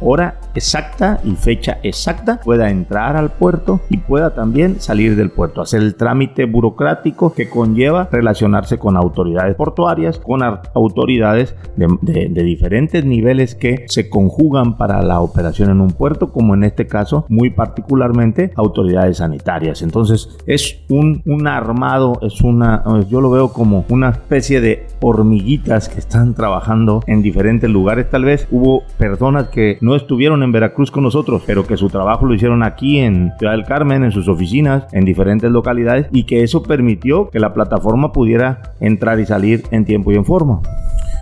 hora 0.00 0.40
exacta 0.54 1.20
y 1.24 1.32
fecha 1.32 1.78
exacta 1.82 2.40
pueda 2.40 2.70
entrar 2.70 3.16
al 3.16 3.30
puerto 3.30 3.80
y 3.88 3.98
pueda 3.98 4.34
también 4.34 4.80
salir 4.80 5.16
del 5.16 5.30
puerto, 5.30 5.60
hacer 5.60 5.82
el 5.82 5.94
trámite 5.94 6.44
burocrático 6.44 7.32
que 7.32 7.48
conlleva 7.48 8.08
relacionarse 8.10 8.78
con 8.78 8.96
autoridades 8.96 9.54
portuarias, 9.54 10.18
con 10.18 10.42
autoridades 10.42 11.54
de, 11.76 12.28
diferentes 12.48 13.04
niveles 13.04 13.54
que 13.54 13.84
se 13.88 14.08
conjugan 14.08 14.76
para 14.76 15.02
la 15.02 15.20
operación 15.20 15.70
en 15.70 15.80
un 15.80 15.90
puerto, 15.90 16.32
como 16.32 16.54
en 16.54 16.64
este 16.64 16.86
caso 16.86 17.24
muy 17.28 17.50
particularmente 17.50 18.52
autoridades 18.56 19.18
sanitarias. 19.18 19.82
Entonces 19.82 20.36
es 20.46 20.80
un, 20.88 21.22
armado, 21.46 22.18
es 22.22 22.40
una, 22.40 22.82
yo 23.08 23.20
lo 23.20 23.30
veo 23.30 23.52
como 23.52 23.84
una 23.88 24.10
especie 24.10 24.60
de 24.60 24.86
hormiguitas 25.00 25.88
que 25.88 25.98
están 25.98 26.34
trabajando 26.34 27.02
en 27.06 27.22
diferentes 27.22 27.70
lugares. 27.70 28.10
Tal 28.10 28.24
vez 28.24 28.46
hubo 28.50 28.82
personas 28.98 29.48
que 29.48 29.78
no 29.80 29.87
estuvieron 29.96 30.42
en 30.42 30.52
Veracruz 30.52 30.90
con 30.90 31.04
nosotros, 31.04 31.42
pero 31.46 31.66
que 31.66 31.76
su 31.76 31.88
trabajo 31.88 32.26
lo 32.26 32.34
hicieron 32.34 32.62
aquí 32.62 32.98
en 32.98 33.32
Ciudad 33.38 33.52
del 33.52 33.64
Carmen, 33.64 34.04
en 34.04 34.12
sus 34.12 34.28
oficinas, 34.28 34.84
en 34.92 35.04
diferentes 35.04 35.50
localidades, 35.50 36.06
y 36.12 36.24
que 36.24 36.42
eso 36.42 36.62
permitió 36.62 37.30
que 37.30 37.40
la 37.40 37.54
plataforma 37.54 38.12
pudiera 38.12 38.62
entrar 38.80 39.20
y 39.20 39.26
salir 39.26 39.62
en 39.70 39.84
tiempo 39.84 40.12
y 40.12 40.16
en 40.16 40.24
forma. 40.24 40.60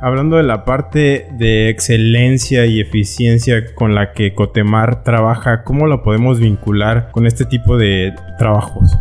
Hablando 0.02 0.36
de 0.36 0.42
la 0.42 0.64
parte 0.64 1.26
de 1.38 1.70
excelencia 1.70 2.66
y 2.66 2.80
eficiencia 2.80 3.74
con 3.74 3.94
la 3.94 4.12
que 4.12 4.34
Cotemar 4.34 5.02
trabaja, 5.02 5.64
¿cómo 5.64 5.86
lo 5.86 6.02
podemos 6.02 6.38
vincular 6.38 7.10
con 7.12 7.26
este 7.26 7.46
tipo 7.46 7.78
de 7.78 8.14
trabajos? 8.38 8.94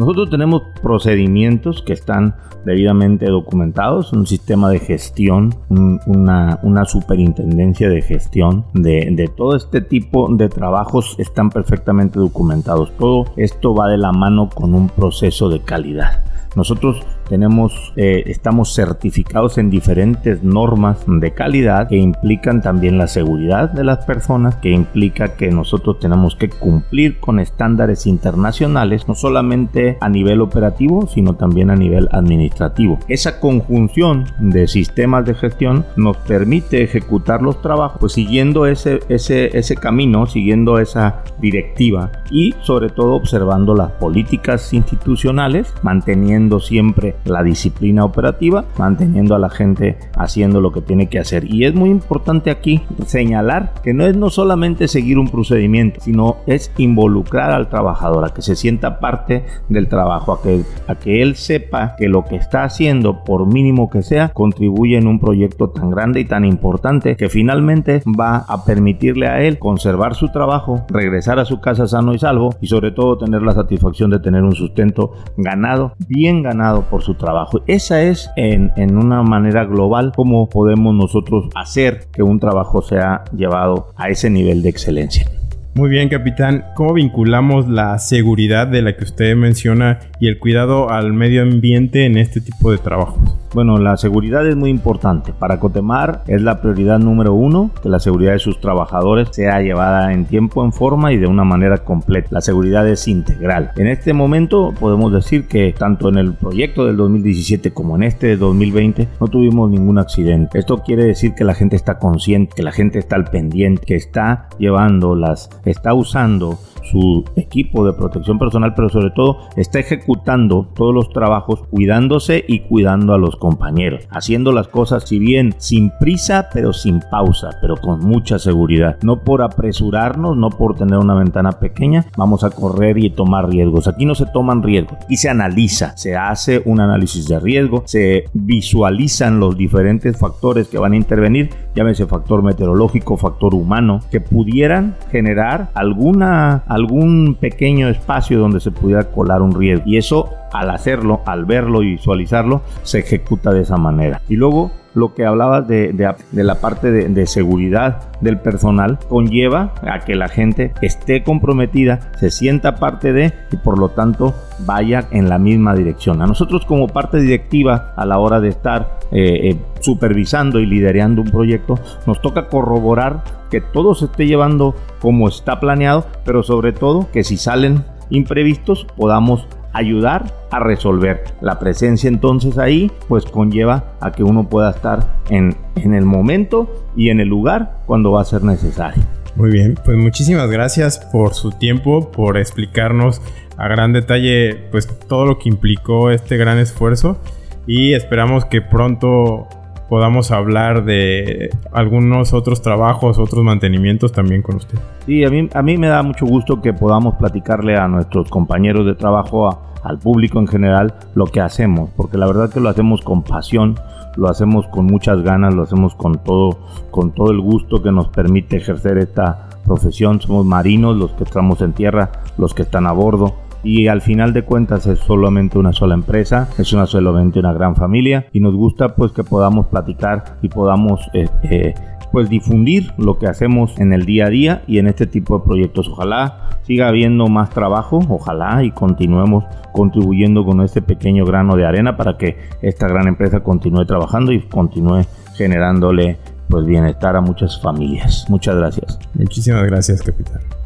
Nosotros 0.00 0.30
tenemos 0.30 0.62
procedimientos 0.80 1.82
que 1.82 1.92
están 1.92 2.34
debidamente 2.64 3.26
documentados, 3.26 4.14
un 4.14 4.26
sistema 4.26 4.70
de 4.70 4.78
gestión, 4.78 5.54
una, 5.68 6.84
superintendencia 6.86 7.90
de 7.90 8.00
gestión 8.00 8.64
de, 8.72 9.10
de, 9.12 9.28
todo 9.28 9.54
este 9.54 9.82
tipo 9.82 10.34
de 10.34 10.48
trabajos 10.48 11.16
están 11.18 11.50
perfectamente 11.50 12.18
documentados. 12.18 12.96
Todo 12.96 13.26
esto 13.36 13.74
va 13.74 13.88
de 13.88 13.98
la 13.98 14.10
mano 14.10 14.48
con 14.48 14.74
un 14.74 14.88
proceso 14.88 15.50
de 15.50 15.60
calidad. 15.60 16.24
Nosotros 16.56 17.02
tenemos, 17.30 17.92
eh, 17.94 18.24
estamos 18.26 18.74
certificados 18.74 19.56
en 19.56 19.70
diferentes 19.70 20.42
normas 20.42 20.98
de 21.06 21.32
calidad 21.32 21.88
que 21.88 21.96
implican 21.96 22.60
también 22.60 22.98
la 22.98 23.06
seguridad 23.06 23.70
de 23.70 23.84
las 23.84 24.04
personas, 24.04 24.56
que 24.56 24.70
implica 24.70 25.36
que 25.36 25.48
nosotros 25.52 26.00
tenemos 26.00 26.34
que 26.34 26.48
cumplir 26.48 27.20
con 27.20 27.38
estándares 27.38 28.08
internacionales, 28.08 29.06
no 29.06 29.14
solamente 29.14 29.96
a 30.00 30.08
nivel 30.08 30.40
operativo, 30.40 31.06
sino 31.06 31.36
también 31.36 31.70
a 31.70 31.76
nivel 31.76 32.08
administrativo. 32.10 32.98
Esa 33.06 33.38
conjunción 33.38 34.24
de 34.40 34.66
sistemas 34.66 35.24
de 35.24 35.34
gestión 35.34 35.86
nos 35.96 36.16
permite 36.16 36.82
ejecutar 36.82 37.42
los 37.42 37.62
trabajos 37.62 38.00
pues, 38.00 38.14
siguiendo 38.14 38.66
ese, 38.66 38.98
ese, 39.08 39.56
ese 39.56 39.76
camino, 39.76 40.26
siguiendo 40.26 40.80
esa 40.80 41.22
directiva 41.40 42.10
y 42.28 42.56
sobre 42.62 42.88
todo 42.88 43.14
observando 43.14 43.76
las 43.76 43.92
políticas 43.92 44.72
institucionales, 44.72 45.72
manteniendo 45.82 46.58
siempre 46.58 47.14
la 47.24 47.42
disciplina 47.42 48.04
operativa, 48.04 48.64
manteniendo 48.78 49.34
a 49.34 49.38
la 49.38 49.50
gente 49.50 49.98
haciendo 50.16 50.60
lo 50.60 50.72
que 50.72 50.80
tiene 50.80 51.08
que 51.08 51.18
hacer. 51.18 51.44
Y 51.44 51.64
es 51.64 51.74
muy 51.74 51.90
importante 51.90 52.50
aquí 52.50 52.82
señalar 53.06 53.72
que 53.82 53.94
no 53.94 54.06
es 54.06 54.16
no 54.16 54.30
solamente 54.30 54.88
seguir 54.88 55.18
un 55.18 55.28
procedimiento, 55.28 56.00
sino 56.00 56.36
es 56.46 56.72
involucrar 56.76 57.52
al 57.52 57.68
trabajador, 57.68 58.24
a 58.24 58.34
que 58.34 58.42
se 58.42 58.56
sienta 58.56 59.00
parte 59.00 59.44
del 59.68 59.88
trabajo, 59.88 60.32
a 60.32 60.42
que, 60.42 60.62
a 60.86 60.94
que 60.94 61.22
él 61.22 61.36
sepa 61.36 61.94
que 61.96 62.08
lo 62.08 62.24
que 62.24 62.36
está 62.36 62.64
haciendo, 62.64 63.24
por 63.24 63.46
mínimo 63.46 63.90
que 63.90 64.02
sea, 64.02 64.30
contribuye 64.30 64.96
en 64.96 65.06
un 65.06 65.20
proyecto 65.20 65.70
tan 65.70 65.90
grande 65.90 66.20
y 66.20 66.24
tan 66.24 66.44
importante 66.44 67.16
que 67.16 67.28
finalmente 67.28 68.02
va 68.18 68.44
a 68.48 68.64
permitirle 68.64 69.28
a 69.28 69.42
él 69.42 69.58
conservar 69.58 70.14
su 70.14 70.28
trabajo, 70.28 70.84
regresar 70.88 71.38
a 71.38 71.44
su 71.44 71.60
casa 71.60 71.86
sano 71.86 72.14
y 72.14 72.18
salvo 72.18 72.54
y 72.60 72.66
sobre 72.66 72.92
todo 72.92 73.18
tener 73.18 73.42
la 73.42 73.52
satisfacción 73.52 74.10
de 74.10 74.20
tener 74.20 74.42
un 74.42 74.54
sustento 74.54 75.12
ganado, 75.36 75.94
bien 76.08 76.42
ganado 76.42 76.82
por 76.82 77.02
su 77.02 77.09
trabajo. 77.14 77.62
Esa 77.66 78.02
es 78.02 78.30
en, 78.36 78.72
en 78.76 78.96
una 78.96 79.22
manera 79.22 79.64
global 79.64 80.12
cómo 80.14 80.48
podemos 80.48 80.94
nosotros 80.94 81.48
hacer 81.54 82.06
que 82.12 82.22
un 82.22 82.40
trabajo 82.40 82.82
sea 82.82 83.24
llevado 83.36 83.88
a 83.96 84.08
ese 84.08 84.30
nivel 84.30 84.62
de 84.62 84.70
excelencia. 84.70 85.26
Muy 85.74 85.88
bien, 85.88 86.08
capitán. 86.08 86.64
¿Cómo 86.74 86.94
vinculamos 86.94 87.68
la 87.68 87.98
seguridad 87.98 88.66
de 88.66 88.82
la 88.82 88.96
que 88.96 89.04
usted 89.04 89.36
menciona 89.36 90.00
y 90.18 90.28
el 90.28 90.38
cuidado 90.38 90.90
al 90.90 91.12
medio 91.12 91.42
ambiente 91.42 92.06
en 92.06 92.16
este 92.16 92.40
tipo 92.40 92.72
de 92.72 92.78
trabajos? 92.78 93.39
Bueno, 93.52 93.78
la 93.78 93.96
seguridad 93.96 94.46
es 94.46 94.54
muy 94.54 94.70
importante. 94.70 95.32
Para 95.32 95.58
Cotemar 95.58 96.22
es 96.28 96.40
la 96.40 96.60
prioridad 96.60 97.00
número 97.00 97.34
uno 97.34 97.72
que 97.82 97.88
la 97.88 97.98
seguridad 97.98 98.32
de 98.32 98.38
sus 98.38 98.60
trabajadores 98.60 99.28
sea 99.32 99.60
llevada 99.60 100.12
en 100.12 100.24
tiempo, 100.24 100.64
en 100.64 100.72
forma 100.72 101.12
y 101.12 101.16
de 101.16 101.26
una 101.26 101.42
manera 101.42 101.78
completa. 101.78 102.28
La 102.30 102.42
seguridad 102.42 102.88
es 102.88 103.08
integral. 103.08 103.72
En 103.76 103.88
este 103.88 104.12
momento 104.12 104.72
podemos 104.78 105.12
decir 105.12 105.48
que 105.48 105.74
tanto 105.76 106.08
en 106.08 106.18
el 106.18 106.34
proyecto 106.34 106.86
del 106.86 106.96
2017 106.96 107.72
como 107.72 107.96
en 107.96 108.04
este 108.04 108.28
de 108.28 108.36
2020 108.36 109.08
no 109.20 109.26
tuvimos 109.26 109.68
ningún 109.68 109.98
accidente. 109.98 110.58
Esto 110.58 110.78
quiere 110.84 111.04
decir 111.04 111.34
que 111.34 111.42
la 111.42 111.54
gente 111.54 111.74
está 111.74 111.98
consciente, 111.98 112.54
que 112.54 112.62
la 112.62 112.72
gente 112.72 113.00
está 113.00 113.16
al 113.16 113.24
pendiente, 113.24 113.84
que 113.84 113.96
está 113.96 114.48
llevando 114.58 115.16
las, 115.16 115.50
está 115.64 115.92
usando 115.92 116.58
su 116.82 117.24
equipo 117.36 117.84
de 117.86 117.92
protección 117.92 118.38
personal, 118.38 118.74
pero 118.74 118.88
sobre 118.88 119.10
todo 119.10 119.38
está 119.56 119.78
ejecutando 119.78 120.68
todos 120.74 120.94
los 120.94 121.10
trabajos 121.10 121.62
cuidándose 121.70 122.44
y 122.46 122.60
cuidando 122.60 123.14
a 123.14 123.18
los 123.18 123.36
compañeros, 123.36 124.06
haciendo 124.10 124.52
las 124.52 124.68
cosas 124.68 125.04
si 125.04 125.18
bien 125.18 125.54
sin 125.58 125.90
prisa, 125.98 126.48
pero 126.52 126.72
sin 126.72 127.00
pausa, 127.10 127.50
pero 127.60 127.76
con 127.76 128.00
mucha 128.00 128.38
seguridad. 128.38 128.98
No 129.02 129.22
por 129.24 129.42
apresurarnos, 129.42 130.36
no 130.36 130.50
por 130.50 130.76
tener 130.76 130.98
una 130.98 131.14
ventana 131.14 131.52
pequeña, 131.52 132.06
vamos 132.16 132.44
a 132.44 132.50
correr 132.50 132.98
y 132.98 133.10
tomar 133.10 133.48
riesgos. 133.48 133.88
Aquí 133.88 134.04
no 134.04 134.14
se 134.14 134.26
toman 134.26 134.62
riesgos, 134.62 134.98
y 135.08 135.16
se 135.16 135.28
analiza, 135.28 135.96
se 135.96 136.16
hace 136.16 136.62
un 136.64 136.80
análisis 136.80 137.28
de 137.28 137.40
riesgo, 137.40 137.82
se 137.86 138.24
visualizan 138.32 139.40
los 139.40 139.56
diferentes 139.56 140.18
factores 140.18 140.68
que 140.68 140.78
van 140.78 140.92
a 140.92 140.96
intervenir, 140.96 141.50
llámese 141.74 142.06
factor 142.06 142.42
meteorológico, 142.42 143.16
factor 143.16 143.54
humano, 143.54 144.00
que 144.10 144.20
pudieran 144.20 144.96
generar 145.10 145.70
alguna 145.74 146.64
algún 146.70 147.36
pequeño 147.38 147.88
espacio 147.88 148.38
donde 148.38 148.60
se 148.60 148.70
pudiera 148.70 149.10
colar 149.10 149.42
un 149.42 149.52
riesgo. 149.52 149.82
Y 149.86 149.96
eso, 149.96 150.30
al 150.52 150.70
hacerlo, 150.70 151.20
al 151.26 151.44
verlo 151.44 151.82
y 151.82 151.92
visualizarlo, 151.92 152.62
se 152.82 153.00
ejecuta 153.00 153.50
de 153.50 153.62
esa 153.62 153.76
manera. 153.76 154.22
Y 154.28 154.36
luego 154.36 154.70
lo 154.94 155.14
que 155.14 155.24
hablabas 155.24 155.66
de, 155.68 155.94
la 156.32 156.60
parte 156.60 156.90
de, 156.90 157.26
seguridad 157.26 158.12
del 158.20 158.38
personal 158.38 158.98
conlleva 159.08 159.74
a 159.82 160.00
que 160.00 160.14
la 160.14 160.28
gente 160.28 160.72
esté 160.82 161.22
comprometida, 161.22 162.12
se 162.18 162.30
sienta 162.30 162.76
parte 162.76 163.12
de 163.12 163.32
y 163.52 163.56
por 163.56 163.78
lo 163.78 163.90
tanto 163.90 164.34
vaya 164.60 165.06
en 165.10 165.28
la 165.28 165.38
misma 165.38 165.74
dirección. 165.74 166.22
A 166.22 166.26
nosotros 166.26 166.64
como 166.64 166.88
parte 166.88 167.18
directiva 167.18 167.92
a 167.96 168.04
la 168.04 168.18
hora 168.18 168.40
de 168.40 168.48
estar 168.48 168.98
eh, 169.12 169.50
eh, 169.50 169.56
supervisando 169.80 170.60
y 170.60 170.66
liderando 170.66 171.22
un 171.22 171.30
proyecto, 171.30 171.78
nos 172.06 172.20
toca 172.20 172.48
corroborar 172.48 173.22
que 173.50 173.60
todo 173.60 173.94
se 173.94 174.06
esté 174.06 174.26
llevando 174.26 174.74
como 175.00 175.28
está 175.28 175.60
planeado, 175.60 176.06
pero 176.24 176.42
sobre 176.42 176.72
todo 176.72 177.08
que 177.12 177.24
si 177.24 177.36
salen 177.36 177.84
imprevistos 178.10 178.86
podamos 178.96 179.46
ayudar 179.72 180.32
a 180.50 180.58
resolver. 180.58 181.24
La 181.40 181.58
presencia 181.58 182.08
entonces 182.08 182.58
ahí 182.58 182.90
pues 183.08 183.24
conlleva 183.24 183.92
a 184.00 184.12
que 184.12 184.22
uno 184.22 184.48
pueda 184.48 184.70
estar 184.70 185.06
en, 185.28 185.56
en 185.76 185.94
el 185.94 186.04
momento 186.04 186.88
y 186.96 187.10
en 187.10 187.20
el 187.20 187.28
lugar 187.28 187.82
cuando 187.86 188.12
va 188.12 188.22
a 188.22 188.24
ser 188.24 188.42
necesario. 188.42 189.02
Muy 189.36 189.50
bien, 189.50 189.78
pues 189.84 189.96
muchísimas 189.96 190.50
gracias 190.50 190.98
por 190.98 191.34
su 191.34 191.52
tiempo, 191.52 192.10
por 192.10 192.36
explicarnos 192.36 193.22
a 193.56 193.68
gran 193.68 193.92
detalle 193.92 194.54
pues 194.70 194.88
todo 195.06 195.24
lo 195.24 195.38
que 195.38 195.48
implicó 195.48 196.10
este 196.10 196.36
gran 196.36 196.58
esfuerzo 196.58 197.18
y 197.66 197.92
esperamos 197.92 198.44
que 198.44 198.62
pronto 198.62 199.46
podamos 199.90 200.30
hablar 200.30 200.84
de 200.84 201.50
algunos 201.72 202.32
otros 202.32 202.62
trabajos, 202.62 203.18
otros 203.18 203.42
mantenimientos 203.42 204.12
también 204.12 204.40
con 204.40 204.54
usted. 204.54 204.78
Sí, 205.04 205.24
a 205.24 205.30
mí, 205.30 205.48
a 205.52 205.62
mí 205.62 205.76
me 205.76 205.88
da 205.88 206.04
mucho 206.04 206.26
gusto 206.26 206.62
que 206.62 206.72
podamos 206.72 207.16
platicarle 207.16 207.76
a 207.76 207.88
nuestros 207.88 208.30
compañeros 208.30 208.86
de 208.86 208.94
trabajo, 208.94 209.50
al 209.82 209.98
público 209.98 210.38
en 210.38 210.46
general, 210.46 210.94
lo 211.16 211.26
que 211.26 211.40
hacemos, 211.40 211.90
porque 211.96 212.18
la 212.18 212.28
verdad 212.28 212.50
que 212.50 212.60
lo 212.60 212.68
hacemos 212.68 213.00
con 213.00 213.24
pasión, 213.24 213.80
lo 214.16 214.28
hacemos 214.28 214.68
con 214.68 214.86
muchas 214.86 215.22
ganas, 215.22 215.54
lo 215.54 215.64
hacemos 215.64 215.96
con 215.96 216.22
todo, 216.22 216.58
con 216.92 217.10
todo 217.12 217.32
el 217.32 217.40
gusto 217.40 217.82
que 217.82 217.90
nos 217.90 218.08
permite 218.08 218.58
ejercer 218.58 218.96
esta 218.96 219.48
profesión. 219.64 220.20
Somos 220.20 220.46
marinos, 220.46 220.96
los 220.96 221.10
que 221.12 221.24
estamos 221.24 221.62
en 221.62 221.72
tierra, 221.72 222.12
los 222.38 222.54
que 222.54 222.62
están 222.62 222.86
a 222.86 222.92
bordo 222.92 223.34
y 223.62 223.88
al 223.88 224.00
final 224.00 224.32
de 224.32 224.42
cuentas 224.42 224.86
es 224.86 224.98
solamente 225.00 225.58
una 225.58 225.72
sola 225.72 225.94
empresa, 225.94 226.48
es 226.58 226.72
una 226.72 226.86
solamente 226.86 227.38
una 227.38 227.52
gran 227.52 227.76
familia 227.76 228.26
y 228.32 228.40
nos 228.40 228.54
gusta 228.54 228.94
pues 228.94 229.12
que 229.12 229.24
podamos 229.24 229.66
platicar 229.66 230.36
y 230.42 230.48
podamos 230.48 231.00
este, 231.12 231.74
pues 232.12 232.28
difundir 232.28 232.92
lo 232.96 233.18
que 233.18 233.26
hacemos 233.26 233.78
en 233.78 233.92
el 233.92 234.04
día 234.04 234.26
a 234.26 234.30
día 234.30 234.62
y 234.66 234.78
en 234.78 234.86
este 234.86 235.06
tipo 235.06 235.38
de 235.38 235.44
proyectos. 235.44 235.88
Ojalá 235.88 236.50
siga 236.62 236.88
habiendo 236.88 237.26
más 237.26 237.50
trabajo, 237.50 238.00
ojalá 238.08 238.62
y 238.64 238.70
continuemos 238.70 239.44
contribuyendo 239.72 240.44
con 240.44 240.60
este 240.60 240.82
pequeño 240.82 241.24
grano 241.24 241.56
de 241.56 241.66
arena 241.66 241.96
para 241.96 242.16
que 242.16 242.36
esta 242.62 242.88
gran 242.88 243.08
empresa 243.08 243.40
continúe 243.40 243.84
trabajando 243.84 244.32
y 244.32 244.40
continúe 244.40 245.04
generándole 245.36 246.18
pues 246.48 246.66
bienestar 246.66 247.16
a 247.16 247.20
muchas 247.20 247.60
familias. 247.60 248.26
Muchas 248.28 248.56
gracias. 248.56 248.98
Muchísimas 249.14 249.64
gracias, 249.64 250.02
capitán. 250.02 250.59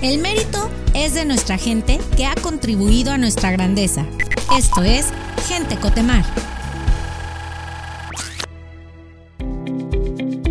El 0.00 0.20
mérito 0.20 0.70
es 0.94 1.14
de 1.14 1.24
nuestra 1.24 1.58
gente 1.58 1.98
que 2.16 2.24
ha 2.24 2.34
contribuido 2.36 3.10
a 3.10 3.18
nuestra 3.18 3.50
grandeza. 3.50 4.06
Esto 4.56 4.84
es 4.84 5.12
Gente 5.48 5.74
Cotemar. 5.74 6.24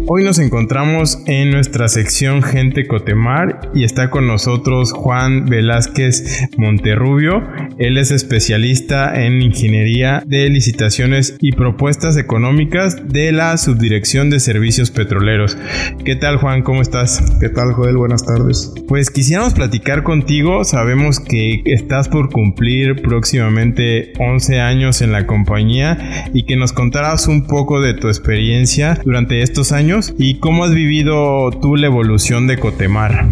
Hoy 0.06 0.25
nos 0.25 0.39
encontramos 0.39 1.20
en 1.27 1.51
nuestra 1.51 1.88
sección 1.88 2.44
Gente 2.44 2.88
Cotemar 2.88 3.72
y 3.74 3.86
está 3.86 4.10
con 4.10 4.27
nosotros 4.27 4.92
Juan 4.92 5.46
Velázquez 5.46 6.50
Monterrubio. 6.58 7.42
Él 7.79 7.98
es 7.98 8.10
especialista 8.10 9.24
en 9.24 9.41
ingeniería 9.41 10.24
de 10.25 10.50
licitaciones 10.50 11.38
y 11.39 11.51
propuestas 11.51 12.17
económicas 12.17 13.07
de 13.07 13.31
la 13.31 13.55
Subdirección 13.57 14.29
de 14.29 14.39
Servicios 14.39 14.89
Petroleros. 14.89 15.57
¿Qué 16.03 16.15
tal 16.15 16.38
Juan? 16.38 16.63
¿Cómo 16.63 16.81
estás? 16.81 17.22
¿Qué 17.39 17.50
tal 17.50 17.74
Joel? 17.74 17.98
Buenas 17.98 18.25
tardes. 18.25 18.74
Pues 18.88 19.12
quisiéramos 19.12 19.53
platicar 19.53 20.01
contigo. 20.01 20.63
Sabemos 20.63 21.19
que 21.19 21.62
estás 21.65 22.10
por 22.10 22.31
cumplir 22.31 23.01
próximamente 23.01 24.13
11 24.17 24.60
años 24.60 25.01
en 25.01 25.12
la 25.12 25.27
compañía 25.27 26.31
y 26.34 26.43
que 26.43 26.55
nos 26.55 26.74
contaras 26.74 27.27
un 27.27 27.46
poco 27.46 27.79
de 27.79 27.93
tu 27.93 28.07
experiencia 28.07 29.00
durante 29.05 29.41
estos 29.41 29.72
años 29.72 30.15
y 30.17 30.39
cómo 30.39 30.63
has 30.63 30.74
vivido 30.74 31.51
tú 31.51 31.75
la 31.75 31.88
evolución 31.88 32.48
de 32.48 32.57
Cotemar. 32.57 33.27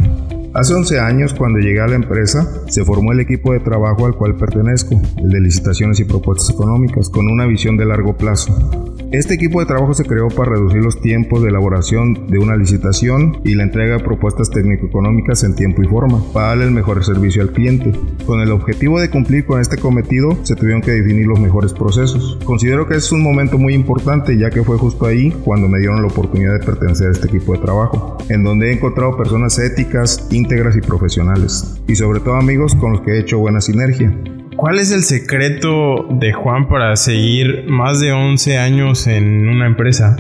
Hace 0.55 0.74
11 0.74 1.00
años, 1.01 1.33
cuando 1.33 1.59
llegué 1.59 1.81
a 1.81 1.88
la 1.88 1.95
empresa, 1.95 2.50
se 2.69 2.85
formó 2.85 3.12
el 3.12 3.19
equipo 3.19 3.51
de 3.51 3.59
trabajo 3.59 4.05
al 4.05 4.15
cual 4.15 4.38
pertenezco, 4.38 5.01
el 5.17 5.29
de 5.29 5.41
licitaciones 5.41 6.00
y 6.00 6.05
propuestas 6.05 6.50
económicas, 6.50 7.09
con 7.09 7.27
una 7.27 7.45
visión 7.45 7.75
de 7.75 7.85
largo 7.85 8.15
plazo. 8.15 8.94
Este 9.15 9.36
equipo 9.36 9.62
de 9.62 9.65
trabajo 9.65 9.93
se 9.93 10.03
creó 10.03 10.27
para 10.27 10.51
reducir 10.51 10.84
los 10.84 11.00
tiempos 11.00 11.41
de 11.41 11.48
elaboración 11.48 12.27
de 12.27 12.38
una 12.38 12.57
licitación 12.57 13.39
y 13.45 13.55
la 13.55 13.63
entrega 13.63 13.95
de 13.95 14.03
propuestas 14.03 14.50
técnico-económicas 14.50 15.45
en 15.45 15.55
tiempo 15.55 15.81
y 15.81 15.88
forma, 15.88 16.22
para 16.34 16.48
darle 16.48 16.65
el 16.65 16.72
mejor 16.72 17.01
servicio 17.05 17.41
al 17.41 17.53
cliente. 17.53 17.93
Con 18.25 18.41
el 18.41 18.51
objetivo 18.51 19.00
de 19.00 19.10
cumplir 19.10 19.45
con 19.45 19.62
este 19.62 19.77
cometido, 19.77 20.38
se 20.43 20.57
tuvieron 20.57 20.81
que 20.81 20.91
definir 20.91 21.27
los 21.27 21.39
mejores 21.39 21.72
procesos. 21.72 22.38
Considero 22.43 22.89
que 22.89 22.95
es 22.95 23.10
un 23.13 23.24
momento 23.24 23.57
muy 23.57 23.74
importante, 23.74 24.38
ya 24.38 24.50
que 24.50 24.63
fue 24.63 24.77
justo 24.77 25.05
ahí 25.05 25.31
cuando 25.45 25.69
me 25.69 25.79
dieron 25.79 26.01
la 26.01 26.10
oportunidad 26.10 26.60
de 26.60 26.65
pertenecer 26.65 27.07
a 27.07 27.12
este 27.12 27.27
equipo 27.27 27.53
de 27.53 27.60
trabajo, 27.60 28.17
en 28.27 28.43
donde 28.43 28.69
he 28.69 28.74
encontrado 28.74 29.15
personas 29.15 29.57
éticas, 29.60 30.27
íntegras 30.29 30.75
y 30.75 30.81
profesionales, 30.81 31.79
y 31.88 31.95
sobre 31.95 32.19
todo 32.19 32.36
amigos 32.36 32.75
con 32.75 32.91
los 32.91 33.00
que 33.00 33.12
he 33.12 33.19
hecho 33.19 33.39
buena 33.39 33.62
sinergia. 33.62 34.13
¿Cuál 34.55 34.79
es 34.79 34.91
el 34.93 35.03
secreto 35.03 36.07
de 36.12 36.31
Juan 36.31 36.69
para 36.69 36.95
seguir 36.95 37.65
más 37.67 38.00
de 38.00 38.13
11 38.13 38.57
años 38.57 39.05
en 39.05 39.50
una 39.50 39.67
empresa? 39.67 40.15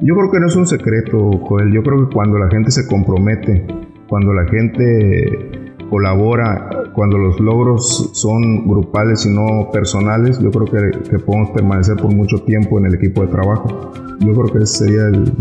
Yo 0.00 0.14
creo 0.14 0.30
que 0.30 0.40
no 0.40 0.46
es 0.46 0.56
un 0.56 0.66
secreto, 0.66 1.30
Joel. 1.38 1.72
Yo 1.72 1.82
creo 1.82 2.06
que 2.06 2.14
cuando 2.14 2.38
la 2.38 2.50
gente 2.50 2.70
se 2.70 2.86
compromete, 2.86 3.66
cuando 4.08 4.34
la 4.34 4.44
gente 4.46 5.72
colabora, 5.88 6.68
cuando 6.94 7.16
los 7.16 7.40
logros 7.40 8.10
son 8.12 8.68
grupales 8.68 9.24
y 9.24 9.30
no 9.30 9.70
personales, 9.72 10.38
yo 10.38 10.50
creo 10.50 10.66
que, 10.66 11.18
podemos 11.20 11.50
permanecer 11.50 11.96
por 11.96 12.14
mucho 12.14 12.44
tiempo 12.44 12.78
en 12.78 12.86
el 12.86 12.94
equipo 12.96 13.22
de 13.22 13.28
trabajo. 13.28 13.92
Yo 14.20 14.34
creo 14.34 14.52
que 14.52 14.58
ese 14.64 14.84
sería 14.84 15.06
el, 15.06 15.32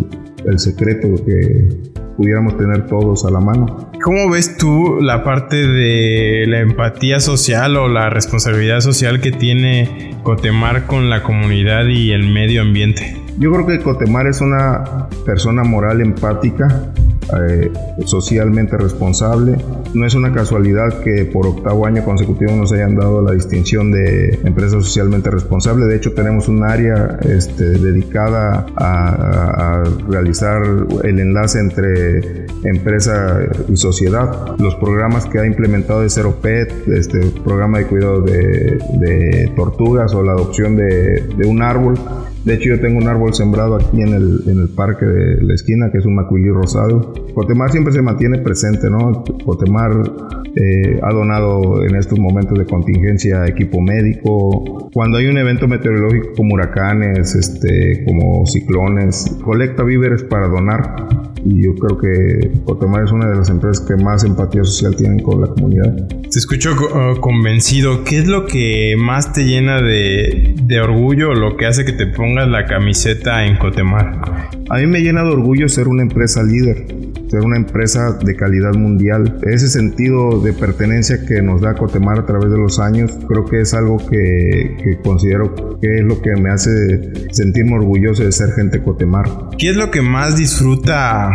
el 0.46 0.58
secreto 0.58 1.10
que 1.26 1.91
pudiéramos 2.18 2.58
tener 2.58 2.88
todos 2.88 3.26
a 3.26 3.32
la 3.32 3.40
mano. 3.40 3.92
¿Cómo 4.04 4.30
ves 4.30 4.58
tú 4.58 5.00
la 5.02 5.24
parte 5.24 5.56
de 5.68 6.46
la 6.48 6.60
empatía 6.60 7.20
social 7.20 7.78
o 7.78 7.88
la 7.88 8.10
responsabilidad 8.10 8.80
social 8.82 9.22
que 9.22 9.32
tiene 9.32 10.16
Cotemar 10.24 10.86
con 10.86 11.10
la 11.10 11.24
comunidad 11.24 11.88
y 11.88 12.12
el 12.12 12.32
medio 12.32 12.62
ambiente? 12.62 13.18
Yo 13.38 13.52
creo 13.52 13.66
que 13.66 13.80
Cotemar 13.80 14.28
es 14.28 14.42
una 14.42 15.08
persona 15.26 15.64
moral 15.64 16.02
empática 16.02 16.92
eh, 17.38 17.72
socialmente 18.06 18.78
responsable. 18.78 19.58
No 19.94 20.06
es 20.06 20.16
una 20.16 20.34
casualidad 20.34 21.00
que 21.02 21.26
por 21.26 21.48
octavo 21.48 21.86
año 21.86 22.04
consecutivo 22.04 22.52
nos 22.56 22.72
hayan 22.74 22.96
dado 22.96 23.22
la 23.22 23.32
distinción 23.32 23.92
de 23.92 24.40
empresa 24.44 24.82
socialmente 24.82 25.30
responsable. 25.30 25.86
De 25.86 25.96
hecho, 25.96 26.14
tenemos 26.14 26.48
un 26.48 26.64
área 26.64 27.20
este, 27.22 27.64
dedicada 27.64 28.66
a, 28.76 29.84
realizar 30.10 30.62
el 31.04 31.20
enlace 31.20 31.60
entre 31.60 32.46
empresa 32.64 33.40
y 33.70 33.78
sociedad. 33.78 34.56
Los 34.58 34.76
programas 34.76 35.26
que 35.26 35.40
ha 35.40 35.46
implementado 35.46 36.02
de 36.02 36.10
Cero 36.10 36.38
Pet, 36.42 36.72
este 36.88 37.20
programa 37.44 37.80
de 37.80 37.86
cuidado 37.86 38.22
de, 38.22 39.52
tortugas 39.56 40.14
o 40.14 40.24
la 40.24 40.34
adopción 40.34 40.76
de, 40.76 41.22
de 41.38 41.48
un 41.48 41.62
árbol, 41.62 41.98
de 42.46 42.56
hecho, 42.56 42.70
yo 42.70 42.80
tengo 42.80 42.98
un 42.98 43.08
árbol 43.08 43.34
sembrado 43.34 43.76
aquí 43.76 44.02
en 44.02 44.14
el, 44.14 44.42
en 44.48 44.60
el 44.60 44.70
parque 44.70 45.06
de 45.06 45.44
la 45.44 45.54
esquina, 45.54 45.92
que 45.92 46.00
es 46.00 46.06
un 46.06 46.16
macuilí 46.16 46.50
rosado. 46.50 47.14
Cotemar 47.36 47.72
siempre 47.72 47.94
se 47.94 48.02
mantiene 48.02 48.40
presente, 48.40 48.90
¿no? 48.90 49.24
Cotemar 49.46 49.92
eh, 50.56 51.00
ha 51.04 51.14
donado 51.14 51.84
en 51.84 51.96
estos 51.96 52.20
momentos 52.20 52.58
de 52.58 52.66
contingencia 52.66 53.46
equipo 53.46 53.80
médico. 53.80 54.90
Cuando 54.92 55.20
hay 55.20 55.28
un 55.28 55.38
evento 55.38 55.68
meteorológico 55.68 56.30
como 56.36 56.56
huracanes, 56.56 57.36
este, 57.36 58.04
como 58.06 58.46
ciclones, 58.48 59.38
colecta 59.44 59.84
víveres 59.84 60.24
para 60.24 60.48
donar. 60.48 61.31
Y 61.44 61.64
yo 61.64 61.76
creo 61.76 61.98
que 61.98 62.52
Cotemar 62.66 63.04
es 63.04 63.12
una 63.12 63.28
de 63.30 63.36
las 63.36 63.50
empresas 63.50 63.86
que 63.86 63.96
más 63.96 64.24
empatía 64.24 64.64
social 64.64 64.96
tienen 64.96 65.20
con 65.20 65.42
la 65.42 65.48
comunidad. 65.48 66.08
Te 66.08 66.40
escucho 66.40 66.72
uh, 66.74 67.20
convencido. 67.20 68.04
¿Qué 68.04 68.20
es 68.20 68.28
lo 68.28 68.46
que 68.46 68.96
más 68.98 69.34
te 69.34 69.46
llena 69.46 69.82
de, 69.82 70.56
de 70.64 70.82
orgullo, 70.82 71.34
lo 71.34 71.58
que 71.58 71.66
hace 71.66 71.86
que 71.86 71.94
te 71.94 72.08
pongas 72.08 72.48
la 72.48 72.66
camiseta 72.66 73.46
en 73.46 73.58
Cotemar? 73.58 74.50
A 74.70 74.78
mí 74.78 74.88
me 74.88 75.02
llena 75.02 75.24
de 75.24 75.30
orgullo 75.30 75.68
ser 75.68 75.88
una 75.88 76.04
empresa 76.04 76.44
líder 76.44 76.86
ser 77.32 77.46
una 77.46 77.56
empresa 77.56 78.12
de 78.12 78.36
calidad 78.36 78.74
mundial. 78.74 79.40
Ese 79.44 79.70
sentido 79.70 80.42
de 80.42 80.52
pertenencia 80.52 81.26
que 81.26 81.42
nos 81.42 81.62
da 81.62 81.76
Cotemar 81.76 82.20
a 82.20 82.26
través 82.26 82.52
de 82.52 82.58
los 82.58 82.78
años, 82.78 83.18
creo 83.26 83.46
que 83.46 83.62
es 83.62 83.74
algo 83.74 83.98
que, 83.98 85.00
considero 85.02 85.80
que 85.80 86.00
es 86.00 86.04
lo 86.04 86.22
que 86.22 86.32
me 86.36 86.50
hace 86.50 87.32
sentirme 87.32 87.76
orgulloso 87.76 88.24
de 88.24 88.34
ser 88.34 88.52
gente 88.52 88.84
Cotemar. 88.84 89.30
¿Qué 89.58 89.70
es 89.70 89.78
lo 89.78 89.90
que 89.92 90.02
más 90.02 90.36
disfruta 90.36 91.32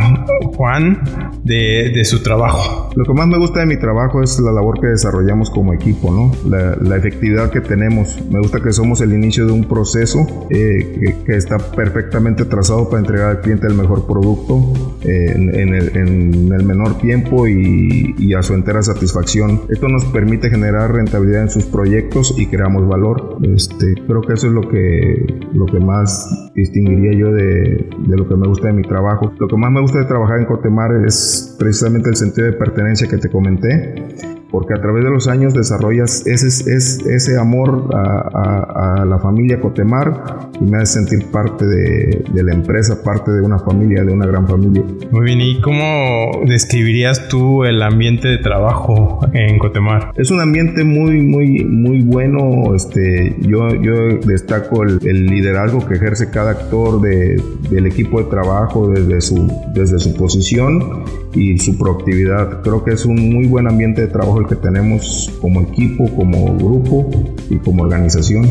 Juan 0.55 1.01
de, 1.45 1.91
de, 1.95 2.05
su 2.05 2.23
trabajo? 2.23 2.91
Lo 2.95 3.05
que 3.05 3.15
más 3.15 3.27
me 3.27 3.39
gusta 3.39 3.61
de 3.61 3.67
mi 3.67 3.79
trabajo 3.79 4.23
es 4.23 4.39
la 4.39 4.53
labor 4.53 4.79
que 4.79 4.89
desarrollamos 4.89 5.49
como 5.49 5.73
equipo, 5.73 6.13
¿no? 6.13 6.31
La, 6.47 6.77
la 6.77 6.97
efectividad 6.97 7.51
que 7.51 7.63
tenemos. 7.63 8.19
Me 8.31 8.41
gusta 8.41 8.61
que 8.61 8.71
somos 8.71 9.01
el 9.01 9.15
inicio 9.15 9.47
de 9.47 9.53
un 9.53 9.65
proceso 9.65 10.47
eh, 10.51 11.15
que, 11.25 11.37
está 11.37 11.59
perfectamente 11.59 12.45
trazado 12.45 12.89
para 12.89 13.01
entregar 13.01 13.31
al 13.31 13.41
cliente 13.41 13.67
el 13.67 13.75
mejor 13.75 14.07
producto 14.07 14.73
eh, 15.03 15.33
en, 15.35 15.55
en, 15.55 15.75
el, 15.75 15.86
en 15.95 16.53
el 16.53 16.65
menor 16.65 16.99
tiempo 16.99 17.47
y, 17.47 18.35
a 18.37 18.43
su 18.43 18.53
entera 18.55 18.83
satisfacción. 18.83 19.63
Esto 19.71 19.89
nos 19.89 20.05
permite 20.07 20.51
generar 20.51 20.93
rentabilidad 20.93 21.43
en 21.43 21.51
sus 21.51 21.65
proyectos 21.65 22.35
y 22.37 22.47
creamos 22.47 22.87
valor. 22.87 23.39
Este, 23.43 23.95
creo 24.07 24.21
que 24.21 24.35
eso 24.35 24.49
es 24.49 24.53
lo 24.53 24.69
que, 24.69 25.27
lo 25.55 25.65
que 25.65 25.81
más 25.81 26.51
distinguiría 26.55 27.19
yo 27.19 27.33
de, 27.33 27.89
de 28.07 28.17
lo 28.17 28.29
que 28.29 28.37
me 28.37 28.47
gusta 28.47 28.67
de 28.67 28.75
mi 28.75 28.83
trabajo. 28.83 29.33
Lo 29.39 29.49
que 29.49 29.57
más 29.57 29.71
me 29.71 29.81
gusta 29.81 30.01
de 30.01 30.05
trabajar 30.05 30.41
en 30.41 30.45
Cotemar 30.45 30.91
es 31.07 31.57
precisamente 31.59 32.11
el 32.11 32.17
sentido 32.17 32.47
de 32.49 32.53
pertenencia 32.55 33.09
que 33.09 33.17
te 33.17 33.31
comenté 33.31 34.36
porque 34.51 34.75
a 34.75 34.81
través 34.81 35.05
de 35.05 35.11
los 35.11 35.29
años 35.29 35.55
desarrollas 35.55 36.27
ese, 36.27 36.47
ese, 36.49 37.15
ese 37.15 37.39
amor 37.39 37.91
a, 37.95 39.05
la 39.07 39.19
familia 39.19 39.61
Cotemar 39.61 40.51
y 40.61 40.65
me 40.65 40.79
hace 40.79 41.01
sentir 41.01 41.27
parte 41.31 41.67
de, 41.67 42.25
de, 42.33 42.43
la 42.43 42.55
empresa, 42.55 43.03
parte 43.03 43.31
de 43.31 43.43
una 43.43 43.59
familia, 43.59 44.05
de 44.05 44.13
una 44.13 44.27
gran 44.27 44.47
familia. 44.47 44.83
Muy 45.11 45.25
bien, 45.25 45.41
¿y 45.41 45.61
cómo 45.61 46.45
describirías 46.47 47.29
tú 47.29 47.65
el 47.65 47.83
ambiente 47.83 48.29
de 48.29 48.39
trabajo 48.39 49.21
en 49.33 49.59
Cotemar? 49.59 50.13
Es 50.17 50.31
un 50.31 50.41
ambiente 50.41 50.85
muy, 50.85 51.23
muy, 51.23 51.65
muy 51.65 52.03
bueno. 52.03 52.75
Este, 52.75 53.37
yo, 53.41 53.69
yo 53.75 54.19
destaco 54.25 54.83
el, 54.83 54.99
el 55.07 55.27
liderazgo 55.27 55.87
que 55.87 55.95
ejerce 55.95 56.31
cada 56.31 56.53
actor 56.53 57.01
de, 57.01 57.41
del 57.71 57.87
equipo 57.87 58.23
de 58.23 58.31
trabajo 58.31 58.89
desde 58.89 59.21
su, 59.21 59.51
desde 59.75 59.99
su 59.99 60.15
posición 60.15 61.26
y 61.37 61.59
su 61.59 61.77
proactividad. 61.77 62.63
Creo 62.63 62.83
que 62.83 62.93
es 62.93 63.05
un 63.05 63.35
muy 63.35 63.47
buen 63.47 63.69
ambiente 63.69 64.01
de 64.01 64.09
trabajo 64.09 64.41
el 64.41 64.47
que 64.47 64.57
tenemos 64.57 65.33
como 65.41 65.61
equipo, 65.61 66.09
como 66.17 66.57
grupo 66.57 67.11
y 67.51 67.57
como 67.59 67.85
organización. 67.85 68.47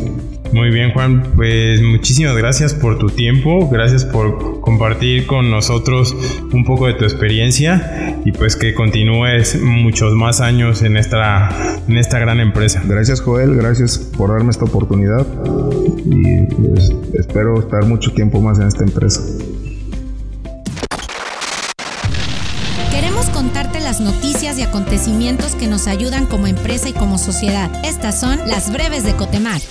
Muy 0.53 0.69
bien, 0.69 0.91
Juan. 0.93 1.23
Pues 1.35 1.81
muchísimas 1.81 2.37
gracias 2.37 2.73
por 2.73 2.97
tu 2.97 3.07
tiempo, 3.07 3.67
gracias 3.69 4.05
por 4.05 4.61
compartir 4.61 5.25
con 5.25 5.49
nosotros 5.49 6.15
un 6.53 6.63
poco 6.63 6.87
de 6.87 6.93
tu 6.93 7.03
experiencia 7.03 8.21
y 8.23 8.31
pues 8.31 8.55
que 8.55 8.73
continúes 8.73 9.59
muchos 9.61 10.13
más 10.13 10.41
años 10.41 10.81
en 10.83 10.97
esta, 10.97 11.49
en 11.87 11.97
esta 11.97 12.19
gran 12.19 12.39
empresa. 12.39 12.81
Gracias, 12.87 13.21
Joel. 13.21 13.55
Gracias 13.55 13.97
por 13.97 14.29
darme 14.29 14.51
esta 14.51 14.65
oportunidad 14.65 15.25
y 16.05 16.45
pues, 16.53 16.93
espero 17.15 17.59
estar 17.59 17.85
mucho 17.85 18.13
tiempo 18.13 18.39
más 18.39 18.59
en 18.59 18.67
esta 18.67 18.83
empresa. 18.83 19.21
Acontecimientos 24.75 25.55
que 25.55 25.67
nos 25.67 25.87
ayudan 25.87 26.25
como 26.25 26.47
empresa 26.47 26.89
y 26.89 26.93
como 26.93 27.17
sociedad. 27.17 27.71
Estas 27.85 28.19
son 28.19 28.39
las 28.45 28.73
breves 28.73 29.05
de 29.05 29.15
Cotemar. 29.15 29.61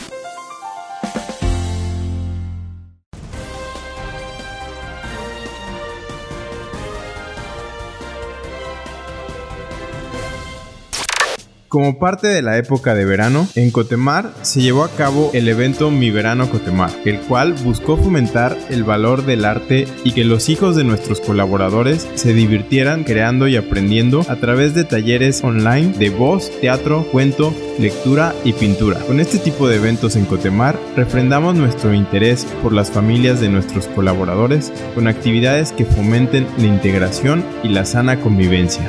Como 11.74 11.98
parte 11.98 12.28
de 12.28 12.40
la 12.40 12.56
época 12.56 12.94
de 12.94 13.04
verano, 13.04 13.48
en 13.56 13.72
Cotemar 13.72 14.32
se 14.42 14.62
llevó 14.62 14.84
a 14.84 14.90
cabo 14.90 15.32
el 15.34 15.48
evento 15.48 15.90
Mi 15.90 16.12
Verano 16.12 16.48
Cotemar, 16.48 16.92
el 17.04 17.18
cual 17.18 17.54
buscó 17.64 17.96
fomentar 17.96 18.56
el 18.70 18.84
valor 18.84 19.26
del 19.26 19.44
arte 19.44 19.88
y 20.04 20.12
que 20.12 20.22
los 20.22 20.48
hijos 20.48 20.76
de 20.76 20.84
nuestros 20.84 21.20
colaboradores 21.20 22.06
se 22.14 22.32
divirtieran 22.32 23.02
creando 23.02 23.48
y 23.48 23.56
aprendiendo 23.56 24.24
a 24.28 24.36
través 24.36 24.76
de 24.76 24.84
talleres 24.84 25.42
online 25.42 25.92
de 25.98 26.10
voz, 26.10 26.48
teatro, 26.60 27.08
cuento, 27.10 27.52
lectura 27.80 28.36
y 28.44 28.52
pintura. 28.52 29.00
Con 29.00 29.18
este 29.18 29.38
tipo 29.40 29.66
de 29.66 29.74
eventos 29.74 30.14
en 30.14 30.26
Cotemar, 30.26 30.78
refrendamos 30.94 31.56
nuestro 31.56 31.92
interés 31.92 32.46
por 32.62 32.72
las 32.72 32.92
familias 32.92 33.40
de 33.40 33.48
nuestros 33.48 33.88
colaboradores 33.88 34.72
con 34.94 35.08
actividades 35.08 35.72
que 35.72 35.84
fomenten 35.84 36.46
la 36.56 36.66
integración 36.66 37.44
y 37.64 37.70
la 37.70 37.84
sana 37.84 38.20
convivencia. 38.20 38.88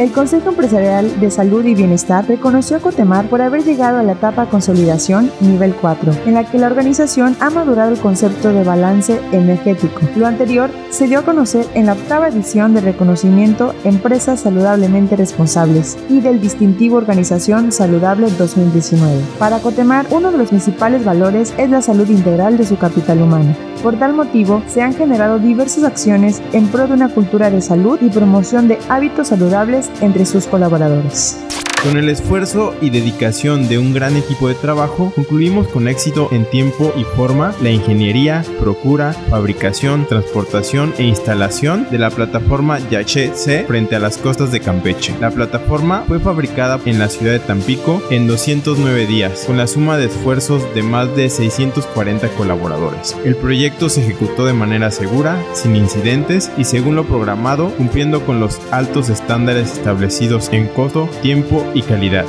El 0.00 0.12
Consejo 0.12 0.48
Empresarial 0.48 1.20
de 1.20 1.30
Salud 1.30 1.62
y 1.62 1.74
Bienestar 1.74 2.26
reconoció 2.26 2.78
a 2.78 2.80
Cotemar 2.80 3.28
por 3.28 3.42
haber 3.42 3.64
llegado 3.64 3.98
a 3.98 4.02
la 4.02 4.12
etapa 4.12 4.46
consolidación 4.46 5.30
nivel 5.40 5.74
4, 5.74 6.22
en 6.24 6.32
la 6.32 6.50
que 6.50 6.58
la 6.58 6.68
organización 6.68 7.36
ha 7.38 7.50
madurado 7.50 7.92
el 7.92 8.00
concepto 8.00 8.50
de 8.50 8.64
balance 8.64 9.20
energético. 9.30 10.00
Lo 10.16 10.26
anterior 10.26 10.70
se 10.88 11.06
dio 11.06 11.18
a 11.18 11.22
conocer 11.22 11.66
en 11.74 11.84
la 11.84 11.92
octava 11.92 12.28
edición 12.28 12.72
de 12.72 12.80
reconocimiento 12.80 13.74
Empresas 13.84 14.40
Saludablemente 14.40 15.16
Responsables 15.16 15.98
y 16.08 16.22
del 16.22 16.40
distintivo 16.40 16.96
Organización 16.96 17.70
Saludable 17.70 18.30
2019. 18.30 19.20
Para 19.38 19.58
Cotemar, 19.58 20.06
uno 20.12 20.32
de 20.32 20.38
los 20.38 20.48
principales 20.48 21.04
valores 21.04 21.52
es 21.58 21.68
la 21.68 21.82
salud 21.82 22.08
integral 22.08 22.56
de 22.56 22.64
su 22.64 22.78
capital 22.78 23.20
humano. 23.20 23.54
Por 23.82 23.98
tal 23.98 24.12
motivo, 24.12 24.62
se 24.66 24.82
han 24.82 24.92
generado 24.92 25.38
diversas 25.38 25.84
acciones 25.84 26.42
en 26.52 26.68
pro 26.68 26.86
de 26.86 26.92
una 26.92 27.08
cultura 27.08 27.50
de 27.50 27.62
salud 27.62 27.98
y 28.02 28.10
promoción 28.10 28.68
de 28.68 28.78
hábitos 28.90 29.28
saludables 29.28 29.90
entre 30.02 30.26
sus 30.26 30.46
colaboradores. 30.46 31.42
Con 31.82 31.96
el 31.96 32.10
esfuerzo 32.10 32.74
y 32.82 32.90
dedicación 32.90 33.66
de 33.66 33.78
un 33.78 33.94
gran 33.94 34.14
equipo 34.14 34.48
de 34.48 34.54
trabajo, 34.54 35.12
concluimos 35.16 35.66
con 35.68 35.88
éxito 35.88 36.28
en 36.30 36.44
tiempo 36.44 36.92
y 36.94 37.04
forma 37.04 37.54
la 37.62 37.70
ingeniería, 37.70 38.44
procura, 38.60 39.14
fabricación, 39.14 40.06
transportación 40.06 40.92
e 40.98 41.04
instalación 41.04 41.86
de 41.90 41.98
la 41.98 42.10
plataforma 42.10 42.78
Yache 42.90 43.34
C 43.34 43.64
frente 43.66 43.96
a 43.96 43.98
las 43.98 44.18
costas 44.18 44.52
de 44.52 44.60
Campeche. 44.60 45.14
La 45.22 45.30
plataforma 45.30 46.04
fue 46.06 46.20
fabricada 46.20 46.78
en 46.84 46.98
la 46.98 47.08
ciudad 47.08 47.32
de 47.32 47.38
Tampico 47.38 48.02
en 48.10 48.26
209 48.26 49.06
días, 49.06 49.44
con 49.46 49.56
la 49.56 49.66
suma 49.66 49.96
de 49.96 50.06
esfuerzos 50.06 50.62
de 50.74 50.82
más 50.82 51.16
de 51.16 51.30
640 51.30 52.28
colaboradores. 52.36 53.16
El 53.24 53.36
proyecto 53.36 53.88
se 53.88 54.02
ejecutó 54.02 54.44
de 54.44 54.52
manera 54.52 54.90
segura, 54.90 55.42
sin 55.54 55.76
incidentes 55.76 56.50
y 56.58 56.64
según 56.64 56.94
lo 56.94 57.04
programado, 57.04 57.70
cumpliendo 57.70 58.26
con 58.26 58.38
los 58.38 58.60
altos 58.70 59.08
estándares 59.08 59.72
establecidos 59.72 60.50
en 60.52 60.68
costo, 60.68 61.08
tiempo 61.22 61.69
y 61.74 61.82
calidad. 61.82 62.26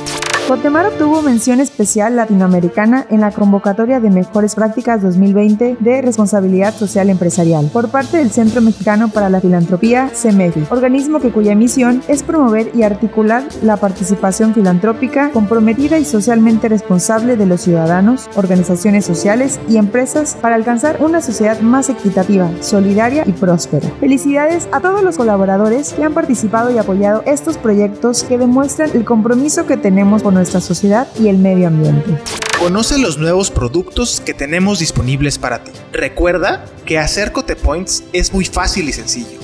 Cotemar 0.48 0.86
obtuvo 0.86 1.22
mención 1.22 1.60
especial 1.60 2.16
latinoamericana 2.16 3.06
en 3.10 3.20
la 3.20 3.30
convocatoria 3.30 4.00
de 4.00 4.10
Mejores 4.10 4.56
Prácticas 4.56 5.00
2020 5.00 5.76
de 5.78 6.02
Responsabilidad 6.02 6.74
Social 6.74 7.10
Empresarial 7.10 7.70
por 7.72 7.90
parte 7.90 8.16
del 8.16 8.32
Centro 8.32 8.60
Mexicano 8.60 9.08
para 9.08 9.30
la 9.30 9.40
Filantropía, 9.40 10.08
CEMEFI, 10.08 10.66
organismo 10.70 11.20
que 11.20 11.30
cuya 11.30 11.54
misión 11.54 12.02
es 12.08 12.24
promover 12.24 12.72
y 12.74 12.82
articular 12.82 13.44
la 13.62 13.76
participación 13.76 14.52
filantrópica 14.52 15.30
comprometida 15.30 15.98
y 15.98 16.04
socialmente 16.04 16.68
responsable 16.68 17.36
de 17.36 17.46
los 17.46 17.60
ciudadanos, 17.60 18.28
organizaciones 18.34 19.06
sociales 19.06 19.60
y 19.68 19.76
empresas 19.76 20.36
para 20.40 20.56
alcanzar 20.56 20.98
una 21.00 21.20
sociedad 21.20 21.60
más 21.60 21.88
equitativa, 21.88 22.50
solidaria 22.60 23.22
y 23.26 23.32
próspera. 23.32 23.88
Felicidades 24.00 24.68
a 24.72 24.80
todos 24.80 25.04
los 25.04 25.16
colaboradores 25.16 25.92
que 25.92 26.02
han 26.02 26.14
participado 26.14 26.70
y 26.72 26.78
apoyado 26.78 27.22
estos 27.26 27.56
proyectos 27.58 28.24
que 28.24 28.38
demuestran 28.38 28.90
el 28.92 29.04
compromiso 29.04 29.66
que 29.66 29.76
tenemos 29.76 30.22
con 30.32 30.38
nuestra 30.38 30.62
sociedad 30.62 31.06
y 31.20 31.28
el 31.28 31.36
medio 31.36 31.68
ambiente. 31.68 32.18
Conoce 32.58 32.98
los 32.98 33.18
nuevos 33.18 33.50
productos 33.50 34.22
que 34.24 34.32
tenemos 34.32 34.78
disponibles 34.78 35.36
para 35.36 35.62
ti. 35.62 35.72
Recuerda 35.92 36.64
que 36.86 36.98
hacer 36.98 37.32
Cotepoints 37.32 38.04
es 38.14 38.32
muy 38.32 38.46
fácil 38.46 38.88
y 38.88 38.94
sencillo. 38.94 39.38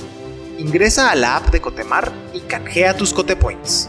Ingresa 0.57 1.11
a 1.11 1.15
la 1.15 1.35
app 1.35 1.51
de 1.51 1.61
Cotemar 1.61 2.11
y 2.33 2.39
canjea 2.39 2.97
tus 2.97 3.13
Cotepoints. 3.13 3.87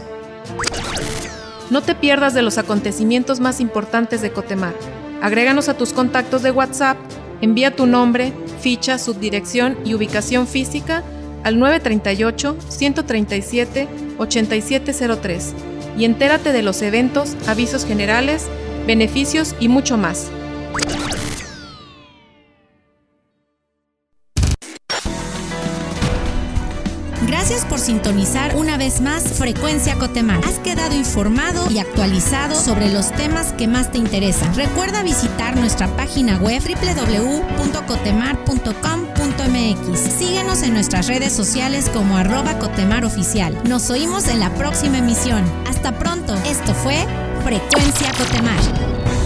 No 1.71 1.81
te 1.81 1.95
pierdas 1.95 2.35
de 2.35 2.43
los 2.43 2.59
acontecimientos 2.59 3.39
más 3.39 3.59
importantes 3.59 4.21
de 4.21 4.31
Cotemar. 4.31 4.75
Agréganos 5.23 5.69
a 5.69 5.73
tus 5.73 5.93
contactos 5.93 6.43
de 6.43 6.51
WhatsApp, 6.51 6.97
envía 7.41 7.75
tu 7.75 7.87
nombre, 7.87 8.31
ficha, 8.61 8.99
subdirección 8.99 9.75
y 9.85 9.95
ubicación 9.95 10.45
física 10.45 11.03
al 11.43 11.57
938 11.57 12.57
137 12.69 13.87
8703 14.19 15.55
y 15.97 16.05
entérate 16.05 16.51
de 16.51 16.61
los 16.61 16.81
eventos, 16.81 17.35
avisos 17.47 17.85
generales, 17.85 18.47
beneficios 18.87 19.55
y 19.59 19.67
mucho 19.67 19.97
más. 19.97 20.31
Gracias 27.27 27.65
por 27.65 27.79
sintonizar 27.79 28.55
una 28.55 28.77
vez 28.77 29.01
más 29.01 29.23
Frecuencia 29.23 29.95
Cotemar. 29.95 30.43
Has 30.45 30.59
quedado 30.59 30.95
informado 30.95 31.69
y 31.71 31.79
actualizado 31.79 32.55
sobre 32.55 32.91
los 32.91 33.11
temas 33.11 33.53
que 33.53 33.67
más 33.67 33.91
te 33.91 33.97
interesan. 33.97 34.53
Recuerda 34.55 35.03
visitar 35.03 35.55
nuestra 35.57 35.87
página 35.95 36.37
web 36.37 36.61
Síguenos 39.95 40.61
en 40.61 40.73
nuestras 40.73 41.07
redes 41.07 41.33
sociales 41.33 41.89
como 41.89 42.17
arroba 42.17 42.59
Cotemar 42.59 43.05
Oficial. 43.05 43.57
Nos 43.67 43.89
oímos 43.89 44.27
en 44.27 44.39
la 44.39 44.53
próxima 44.55 44.97
emisión. 44.99 45.43
Hasta 45.67 45.97
pronto. 45.97 46.35
Esto 46.45 46.73
fue 46.73 46.95
Frecuencia 47.43 48.11
Cotemar. 48.17 49.20